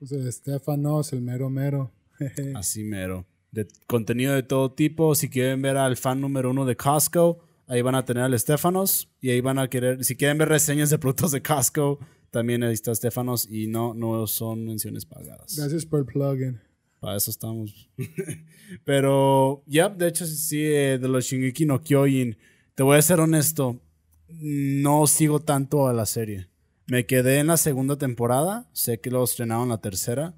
Pues 0.00 0.10
el 0.10 0.26
Estefanos, 0.26 1.12
el 1.12 1.22
mero 1.22 1.50
mero. 1.50 1.92
Así 2.56 2.82
mero, 2.82 3.26
de 3.52 3.68
contenido 3.86 4.34
de 4.34 4.42
todo 4.42 4.72
tipo, 4.72 5.14
si 5.14 5.28
quieren 5.30 5.62
ver 5.62 5.76
al 5.76 5.96
fan 5.96 6.20
número 6.20 6.50
uno 6.50 6.66
de 6.66 6.76
Costco, 6.76 7.45
ahí 7.66 7.82
van 7.82 7.94
a 7.94 8.04
tener 8.04 8.24
al 8.24 8.34
Estefanos 8.34 9.08
y 9.20 9.30
ahí 9.30 9.40
van 9.40 9.58
a 9.58 9.68
querer, 9.68 10.04
si 10.04 10.16
quieren 10.16 10.38
ver 10.38 10.48
reseñas 10.48 10.90
de 10.90 10.98
productos 10.98 11.32
de 11.32 11.42
Costco, 11.42 11.98
también 12.30 12.62
ahí 12.62 12.74
está 12.74 12.92
Estefanos 12.92 13.48
y 13.50 13.66
no, 13.66 13.94
no 13.94 14.26
son 14.26 14.64
menciones 14.64 15.04
pagadas. 15.06 15.56
Gracias 15.56 15.86
por 15.86 16.00
el 16.00 16.06
plugin. 16.06 16.60
Para 17.00 17.16
eso 17.16 17.30
estamos. 17.30 17.90
Pero, 18.84 19.62
ya, 19.66 19.88
de 19.88 20.08
hecho, 20.08 20.26
sí, 20.26 20.62
eh, 20.64 20.98
de 20.98 21.08
los 21.08 21.24
Shingeki 21.24 21.66
no 21.66 21.80
Kyojin, 21.82 22.36
te 22.74 22.82
voy 22.82 22.96
a 22.96 23.02
ser 23.02 23.20
honesto, 23.20 23.80
no 24.28 25.06
sigo 25.06 25.40
tanto 25.40 25.88
a 25.88 25.92
la 25.92 26.06
serie. 26.06 26.48
Me 26.86 27.04
quedé 27.06 27.38
en 27.38 27.48
la 27.48 27.56
segunda 27.56 27.96
temporada, 27.96 28.68
sé 28.72 29.00
que 29.00 29.10
lo 29.10 29.22
estrenaron 29.24 29.68
la 29.68 29.80
tercera. 29.80 30.34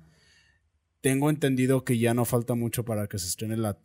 Tengo 1.01 1.31
entendido 1.31 1.85
que 1.85 1.99
ya 1.99 2.15
no 2.15 2.25
falta 2.25 2.55
mucho 2.55 2.85
para 2.85 3.07
que 3.07 3.19
se 3.19 3.29
estrene 3.29 3.57
la 3.57 3.79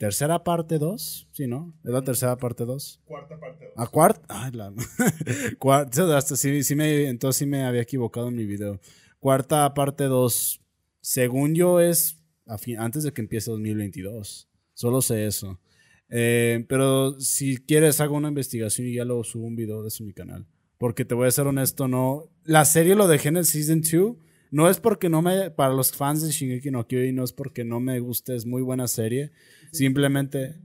tercera 0.00 0.42
parte 0.42 0.78
2, 0.78 1.28
¿sí, 1.30 1.46
no? 1.46 1.74
¿Es 1.84 1.90
la 1.90 2.00
tercera 2.00 2.34
parte 2.38 2.64
2? 2.64 3.02
Cuarta 3.04 3.38
parte. 3.38 3.66
¿A 3.76 3.86
cuarta? 3.86 4.24
Ay, 4.28 4.52
la... 4.52 4.72
cuarta, 5.58 6.16
hasta 6.16 6.36
sí, 6.36 6.62
sí 6.64 6.74
me, 6.74 7.06
entonces 7.08 7.38
sí 7.40 7.44
me 7.44 7.64
había 7.64 7.82
equivocado 7.82 8.28
en 8.28 8.36
mi 8.36 8.46
video. 8.46 8.80
Cuarta 9.18 9.74
parte 9.74 10.04
2, 10.04 10.62
según 11.02 11.54
yo 11.54 11.80
es 11.80 12.16
a 12.46 12.56
fin- 12.56 12.78
antes 12.78 13.02
de 13.02 13.12
que 13.12 13.20
empiece 13.20 13.50
2022. 13.50 14.48
Solo 14.72 15.02
sé 15.02 15.26
eso. 15.26 15.60
Eh, 16.08 16.64
pero 16.66 17.20
si 17.20 17.58
quieres 17.58 18.00
hago 18.00 18.16
una 18.16 18.28
investigación 18.28 18.86
y 18.88 18.94
ya 18.94 19.04
lo 19.04 19.22
subo 19.22 19.44
un 19.46 19.54
video 19.54 19.82
de 19.82 19.88
eso 19.88 20.02
en 20.02 20.06
mi 20.06 20.14
canal. 20.14 20.46
Porque 20.78 21.04
te 21.04 21.14
voy 21.14 21.28
a 21.28 21.30
ser 21.30 21.46
honesto, 21.46 21.88
no... 21.88 22.30
La 22.44 22.64
serie 22.64 22.94
lo 22.94 23.06
dejé 23.06 23.28
en 23.28 23.36
el 23.36 23.44
Season 23.44 23.82
2. 23.82 24.16
No 24.50 24.68
es 24.68 24.80
porque 24.80 25.08
no 25.08 25.22
me... 25.22 25.50
Para 25.50 25.72
los 25.74 25.92
fans 25.92 26.22
de 26.22 26.30
Shingeki 26.30 26.70
no 26.70 26.86
Kyojin, 26.86 27.14
no 27.16 27.24
es 27.24 27.32
porque 27.32 27.64
no 27.64 27.80
me 27.80 28.00
guste, 28.00 28.34
es 28.34 28.46
muy 28.46 28.62
buena 28.62 28.88
serie. 28.88 29.32
Simplemente... 29.72 30.60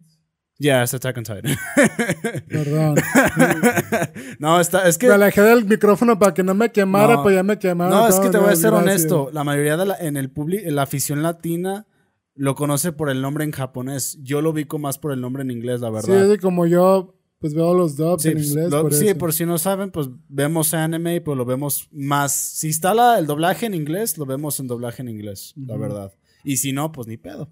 Ya, 0.58 0.84
es 0.84 0.94
Attack 0.94 1.18
on 1.18 1.24
Titan. 1.26 1.44
Perdón. 2.48 2.96
no, 4.40 4.60
está, 4.60 4.88
es 4.88 4.98
que... 4.98 5.08
Me 5.08 5.14
alejé 5.16 5.42
del 5.42 5.66
micrófono 5.66 6.18
para 6.18 6.34
que 6.34 6.44
no 6.44 6.54
me 6.54 6.72
quemara, 6.72 7.16
No. 7.16 7.24
pues 7.24 7.36
ya 7.36 7.44
me 7.44 7.60
quemaron. 7.60 7.94
No, 7.98 8.08
es 8.08 8.16
que 8.20 8.30
te 8.30 8.38
voy 8.38 8.52
a 8.52 8.56
ser 8.56 8.72
gracias. 8.72 8.90
honesto. 8.90 9.30
La 9.34 9.44
mayoría 9.44 9.78
de 9.78 9.86
la, 9.86 9.96
en 10.00 10.18
el 10.18 10.30
public, 10.32 10.64
la 10.68 10.84
afición 10.84 11.22
latina 11.24 11.86
lo 12.36 12.56
conoce 12.56 12.92
por 12.92 13.10
el 13.10 13.22
nombre 13.22 13.44
en 13.44 13.52
japonés. 13.52 14.18
Yo 14.22 14.42
lo 14.42 14.52
ubico 14.52 14.80
más 14.80 14.98
por 14.98 15.12
el 15.12 15.22
nombre 15.22 15.44
en 15.44 15.52
inglés, 15.52 15.82
la 15.82 15.90
Sí, 16.02 16.12
verdad. 16.12 16.30
de 16.30 16.40
como 16.40 16.66
yo, 16.66 17.16
pues 17.46 17.54
veo 17.54 17.76
los 17.76 17.96
dubs 17.96 18.24
Sí, 18.24 18.30
en 18.30 18.34
pues, 18.36 18.48
inglés. 18.48 18.72
lo- 18.72 18.82
por 18.82 18.94
sí, 18.96 19.08
eso. 19.10 19.18
por 19.20 19.34
si 19.34 19.46
no 19.46 19.60
saben, 19.60 19.92
pues 19.92 20.08
vemos 20.28 20.74
anime 20.74 21.16
y 21.16 21.20
pues 21.20 21.38
lo 21.38 21.46
vemos 21.46 21.88
más. 21.92 22.32
Si 22.34 22.70
está 22.70 22.96
la- 22.96 23.20
el 23.20 23.28
doblaje 23.28 23.68
en 23.68 23.76
inglés, 23.76 24.18
lo 24.18 24.26
vemos 24.26 24.60
en 24.60 24.66
doblaje 24.66 25.04
en 25.04 25.10
inglés, 25.10 25.54
la 25.56 25.78
verdad. 25.78 26.12
Y 26.44 26.58
si 26.58 26.74
no, 26.74 26.92
pues 26.92 27.08
ni 27.08 27.18
pedo. 27.18 27.52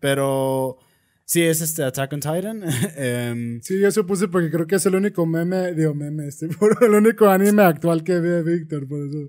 Pero 0.00 0.78
sí, 1.26 1.42
es 1.42 1.60
este 1.60 1.82
Attack 1.82 2.12
on 2.14 2.20
Titan. 2.20 2.62
Em, 2.96 3.60
Sí, 3.60 3.78
yo 3.78 3.90
supuse 3.90 4.28
porque 4.28 4.50
creo 4.50 4.66
que 4.66 4.76
es 4.76 4.86
el 4.86 4.94
único 4.94 5.26
meme, 5.26 5.74
digo 5.74 5.92
meme, 5.94 6.26
este, 6.26 6.48
puro, 6.58 6.78
el 6.86 6.92
único 6.94 7.26
anime 7.28 7.64
actual 7.64 8.02
que 8.02 8.18
ve 8.20 8.42
Víctor, 8.42 8.88
por 8.88 9.06
eso. 9.06 9.28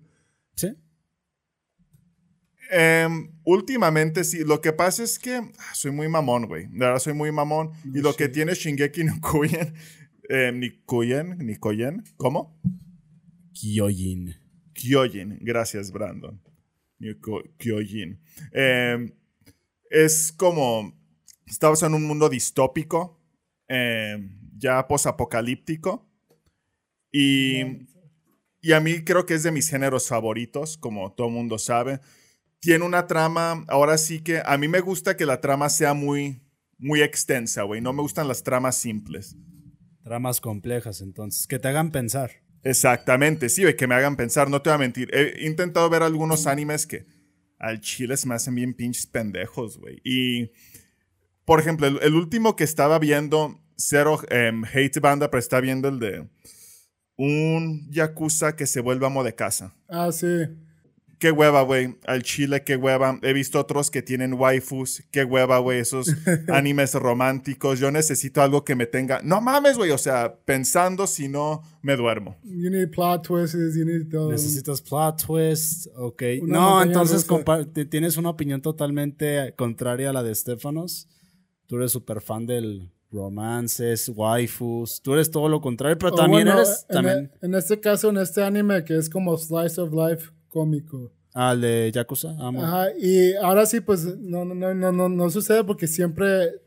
sí. 0.56 0.70
Em, 2.72 3.30
últimamente 3.44 4.24
sí, 4.24 4.40
lo 4.44 4.60
que 4.60 4.74
pasa 4.74 5.04
es 5.04 5.20
que 5.20 5.36
ah, 5.36 5.76
soy 5.76 5.92
muy 5.92 6.08
mamón, 6.08 6.48
güey. 6.48 6.66
De 6.66 6.80
verdad 6.80 6.98
soy 7.00 7.14
muy 7.14 7.32
mamón. 7.32 7.70
y 7.94 8.00
lo 8.00 8.16
que 8.16 8.28
tiene 8.28 8.54
Shingeki 8.56 9.04
no 9.04 9.22
Kyojin, 9.22 9.74
eh, 10.30 10.52
ni 10.54 10.72
Kyojin, 10.86 11.38
ni 11.40 11.56
Koyen, 11.56 12.04
¿cómo? 12.18 12.60
Kyojin. 13.54 14.36
Kyojin, 14.74 15.38
gracias 15.42 15.92
Brandon. 15.92 16.42
Ni 17.00 17.14
Ko- 17.16 17.44
Kyojin. 17.58 18.20
Em, 18.52 19.12
es 19.90 20.32
como, 20.32 20.94
estamos 21.46 21.82
en 21.84 21.94
un 21.94 22.04
mundo 22.04 22.30
distópico, 22.30 23.22
em, 23.68 24.38
ya 24.58 24.88
posapocalíptico. 24.88 26.10
Y, 27.12 27.62
y 28.62 28.72
a 28.74 28.80
mí 28.80 29.04
creo 29.04 29.26
que 29.26 29.36
es 29.36 29.44
de 29.44 29.52
mis 29.52 29.70
géneros 29.70 30.08
favoritos, 30.08 30.78
como 30.78 31.14
todo 31.14 31.30
mundo 31.30 31.58
sabe. 31.58 32.00
Tiene 32.60 32.84
una 32.84 33.08
trama, 33.08 33.64
ahora 33.68 33.98
sí 33.98 34.22
que 34.22 34.42
a 34.46 34.58
mí 34.58 34.68
me 34.68 34.80
gusta 34.82 35.16
que 35.16 35.26
la 35.26 35.40
trama 35.40 35.70
sea 35.70 35.94
muy, 35.94 36.42
muy 36.78 37.02
extensa, 37.02 37.64
güey. 37.64 37.80
No 37.80 37.94
me 37.94 38.02
gustan 38.02 38.28
las 38.28 38.44
tramas 38.44 38.76
simples. 38.76 39.38
Tramas 40.06 40.40
complejas, 40.40 41.02
entonces. 41.02 41.48
Que 41.48 41.58
te 41.58 41.68
hagan 41.68 41.90
pensar. 41.90 42.30
Exactamente, 42.62 43.50
sí, 43.50 43.64
que 43.74 43.88
me 43.88 43.96
hagan 43.96 44.16
pensar, 44.16 44.52
no 44.52 44.62
te 44.62 44.70
voy 44.70 44.76
a 44.76 44.78
mentir. 44.78 45.10
He 45.12 45.48
intentado 45.48 45.90
ver 45.90 46.04
algunos 46.04 46.46
animes 46.46 46.86
que 46.86 47.08
al 47.58 47.82
chile 47.82 48.16
se 48.16 48.28
me 48.28 48.36
hacen 48.36 48.54
bien 48.54 48.76
pinches 48.76 49.08
pendejos, 49.08 49.80
güey. 49.80 50.02
Y, 50.04 50.52
por 51.44 51.60
ejemplo, 51.60 51.88
el, 51.88 51.98
el 52.04 52.14
último 52.14 52.56
que 52.56 52.64
estaba 52.64 53.00
viendo, 53.00 53.60
cero 53.78 54.20
em, 54.30 54.64
hate 54.64 55.00
banda, 55.00 55.32
pero 55.32 55.40
está 55.40 55.60
viendo 55.60 55.88
el 55.88 55.98
de 55.98 56.30
un 57.18 57.90
yakuza 57.90 58.56
que 58.56 58.68
se 58.68 58.82
vuelve 58.82 59.08
amo 59.08 59.24
de 59.24 59.34
casa. 59.34 59.76
Ah, 59.90 60.12
sí. 60.12 60.28
Qué 61.20 61.32
hueva, 61.32 61.62
güey. 61.62 61.98
Al 62.06 62.24
chile, 62.24 62.64
qué 62.64 62.76
hueva. 62.76 63.20
He 63.22 63.32
visto 63.34 63.60
otros 63.60 63.90
que 63.90 64.02
tienen 64.02 64.34
waifus. 64.34 65.04
Qué 65.12 65.24
hueva, 65.24 65.60
güey. 65.60 65.80
Esos 65.80 66.08
animes 66.50 66.94
románticos. 66.94 67.80
Yo 67.80 67.90
necesito 67.92 68.42
algo 68.42 68.64
que 68.66 68.76
me 68.76 68.86
tenga. 68.86 69.22
No 69.24 69.40
mames, 69.42 69.78
güey. 69.78 69.92
O 69.92 69.98
sea, 69.98 70.36
pensando 70.46 71.08
si 71.08 71.28
no, 71.28 71.62
me 71.82 71.96
duermo. 71.96 72.36
You 72.44 72.70
need 72.70 72.90
plot 72.92 73.28
twists, 73.28 73.76
you 73.76 73.86
need 73.86 74.10
todo. 74.12 74.32
Necesitas 74.32 74.82
plot 74.82 75.26
twist, 75.26 75.88
ok. 75.96 76.24
Una 76.42 76.54
no, 76.60 76.84
entonces 76.84 77.26
tienes 77.90 78.18
una 78.18 78.30
opinión 78.30 78.62
totalmente 78.62 79.54
contraria 79.56 80.10
a 80.10 80.14
la 80.14 80.24
de 80.24 80.36
Stefanos. 80.36 81.08
Tú 81.68 81.78
eres 81.78 81.92
súper 81.92 82.22
fan 82.22 82.46
del 82.46 82.92
romances, 83.12 84.10
waifus. 84.14 85.02
Tú 85.02 85.14
eres 85.14 85.32
todo 85.32 85.50
lo 85.50 85.62
contrario, 85.62 85.98
pero 85.98 86.14
O 86.14 86.16
también 86.16 86.46
bueno, 86.46 86.60
eres... 86.60 86.86
en, 86.90 86.94
También, 86.96 87.32
e- 87.42 87.46
en 87.46 87.56
este 87.56 87.80
caso, 87.80 88.10
en 88.10 88.18
este 88.18 88.44
anime 88.44 88.84
que 88.84 88.98
es 88.98 89.10
como 89.10 89.38
slice 89.38 89.80
of 89.82 89.92
life 89.94 90.32
cómico. 90.56 91.12
Ah, 91.34 91.52
el 91.52 91.60
de 91.60 91.92
Yakuza, 91.94 92.34
amo. 92.40 92.64
Ajá, 92.64 92.88
y 92.98 93.34
ahora 93.36 93.66
sí, 93.66 93.82
pues 93.82 94.06
no, 94.06 94.46
no, 94.46 94.74
no, 94.74 94.92
no, 94.94 95.10
no, 95.10 95.30
sucede 95.30 95.66
porque 95.66 95.86
siempre 95.86 96.62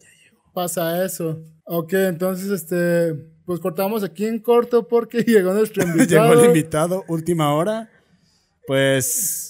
pasa 0.52 1.02
eso. 1.06 1.40
Ok, 1.64 1.94
entonces, 1.94 2.50
este, 2.50 3.14
pues 3.46 3.60
cortamos 3.60 4.04
aquí 4.04 4.26
en 4.26 4.40
corto 4.40 4.86
porque 4.86 5.22
llegó 5.26 5.54
nuestro 5.54 5.82
invitado. 5.84 6.28
Llegó 6.28 6.42
el 6.42 6.46
invitado, 6.48 7.04
última 7.08 7.54
hora. 7.54 7.90
Pues 8.66 9.06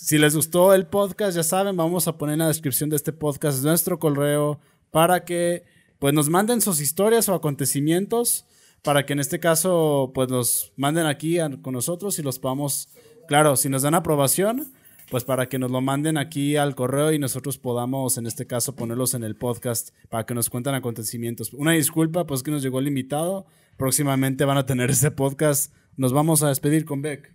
si 0.06 0.18
les 0.18 0.36
gustó 0.36 0.72
el 0.72 0.86
podcast, 0.86 1.34
ya 1.34 1.42
saben, 1.42 1.76
vamos 1.76 2.06
a 2.06 2.16
poner 2.16 2.34
en 2.34 2.38
la 2.38 2.46
descripción 2.46 2.88
de 2.88 2.94
este 2.94 3.12
podcast 3.12 3.64
nuestro 3.64 3.98
correo 3.98 4.60
para 4.92 5.24
que 5.24 5.64
pues 5.98 6.14
nos 6.14 6.28
manden 6.28 6.60
sus 6.60 6.80
historias 6.80 7.28
o 7.28 7.34
acontecimientos 7.34 8.46
para 8.82 9.04
que 9.04 9.14
en 9.14 9.20
este 9.20 9.40
caso 9.40 10.12
pues 10.14 10.28
nos 10.28 10.72
manden 10.76 11.06
aquí 11.06 11.38
con 11.62 11.74
nosotros 11.74 12.18
y 12.18 12.22
los 12.22 12.38
podamos, 12.38 12.88
claro, 13.28 13.54
si 13.56 13.68
nos 13.68 13.82
dan 13.82 13.94
aprobación, 13.94 14.72
pues 15.10 15.24
para 15.24 15.48
que 15.48 15.58
nos 15.58 15.70
lo 15.70 15.80
manden 15.80 16.18
aquí 16.18 16.56
al 16.56 16.74
correo 16.74 17.12
y 17.12 17.18
nosotros 17.18 17.58
podamos 17.58 18.18
en 18.18 18.26
este 18.26 18.46
caso 18.46 18.74
ponerlos 18.74 19.14
en 19.14 19.22
el 19.22 19.36
podcast 19.36 19.90
para 20.10 20.26
que 20.26 20.34
nos 20.34 20.50
cuenten 20.50 20.74
acontecimientos. 20.74 21.52
Una 21.52 21.72
disculpa, 21.72 22.26
pues 22.26 22.42
que 22.42 22.50
nos 22.50 22.62
llegó 22.62 22.80
el 22.80 22.88
invitado, 22.88 23.46
próximamente 23.76 24.44
van 24.44 24.58
a 24.58 24.66
tener 24.66 24.90
ese 24.90 25.10
podcast. 25.10 25.72
Nos 25.96 26.12
vamos 26.12 26.42
a 26.42 26.48
despedir 26.48 26.84
con 26.84 27.02
Beck. 27.02 27.32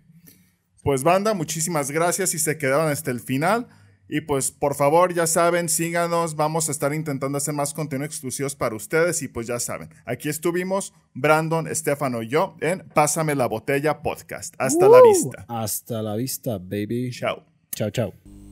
Pues 0.82 1.02
banda, 1.02 1.32
muchísimas 1.32 1.90
gracias 1.90 2.34
y 2.34 2.38
se 2.38 2.58
quedaron 2.58 2.90
hasta 2.90 3.10
el 3.10 3.20
final. 3.20 3.68
Y 4.08 4.20
pues 4.22 4.50
por 4.50 4.74
favor, 4.74 5.14
ya 5.14 5.26
saben, 5.26 5.68
síganos, 5.68 6.36
vamos 6.36 6.68
a 6.68 6.72
estar 6.72 6.92
intentando 6.92 7.38
hacer 7.38 7.54
más 7.54 7.72
contenido 7.72 8.06
exclusivos 8.06 8.54
para 8.54 8.76
ustedes 8.76 9.22
y 9.22 9.28
pues 9.28 9.46
ya 9.46 9.58
saben, 9.58 9.88
aquí 10.04 10.28
estuvimos 10.28 10.92
Brandon, 11.14 11.66
Estefano 11.66 12.22
y 12.22 12.28
yo 12.28 12.56
en 12.60 12.86
Pásame 12.94 13.34
la 13.34 13.46
botella 13.46 14.02
podcast. 14.02 14.54
Hasta 14.58 14.88
la 14.88 15.00
vista. 15.02 15.44
Hasta 15.48 16.02
la 16.02 16.16
vista, 16.16 16.58
baby. 16.58 17.10
Chao. 17.12 17.44
Chao, 17.74 17.90
chao. 17.90 18.43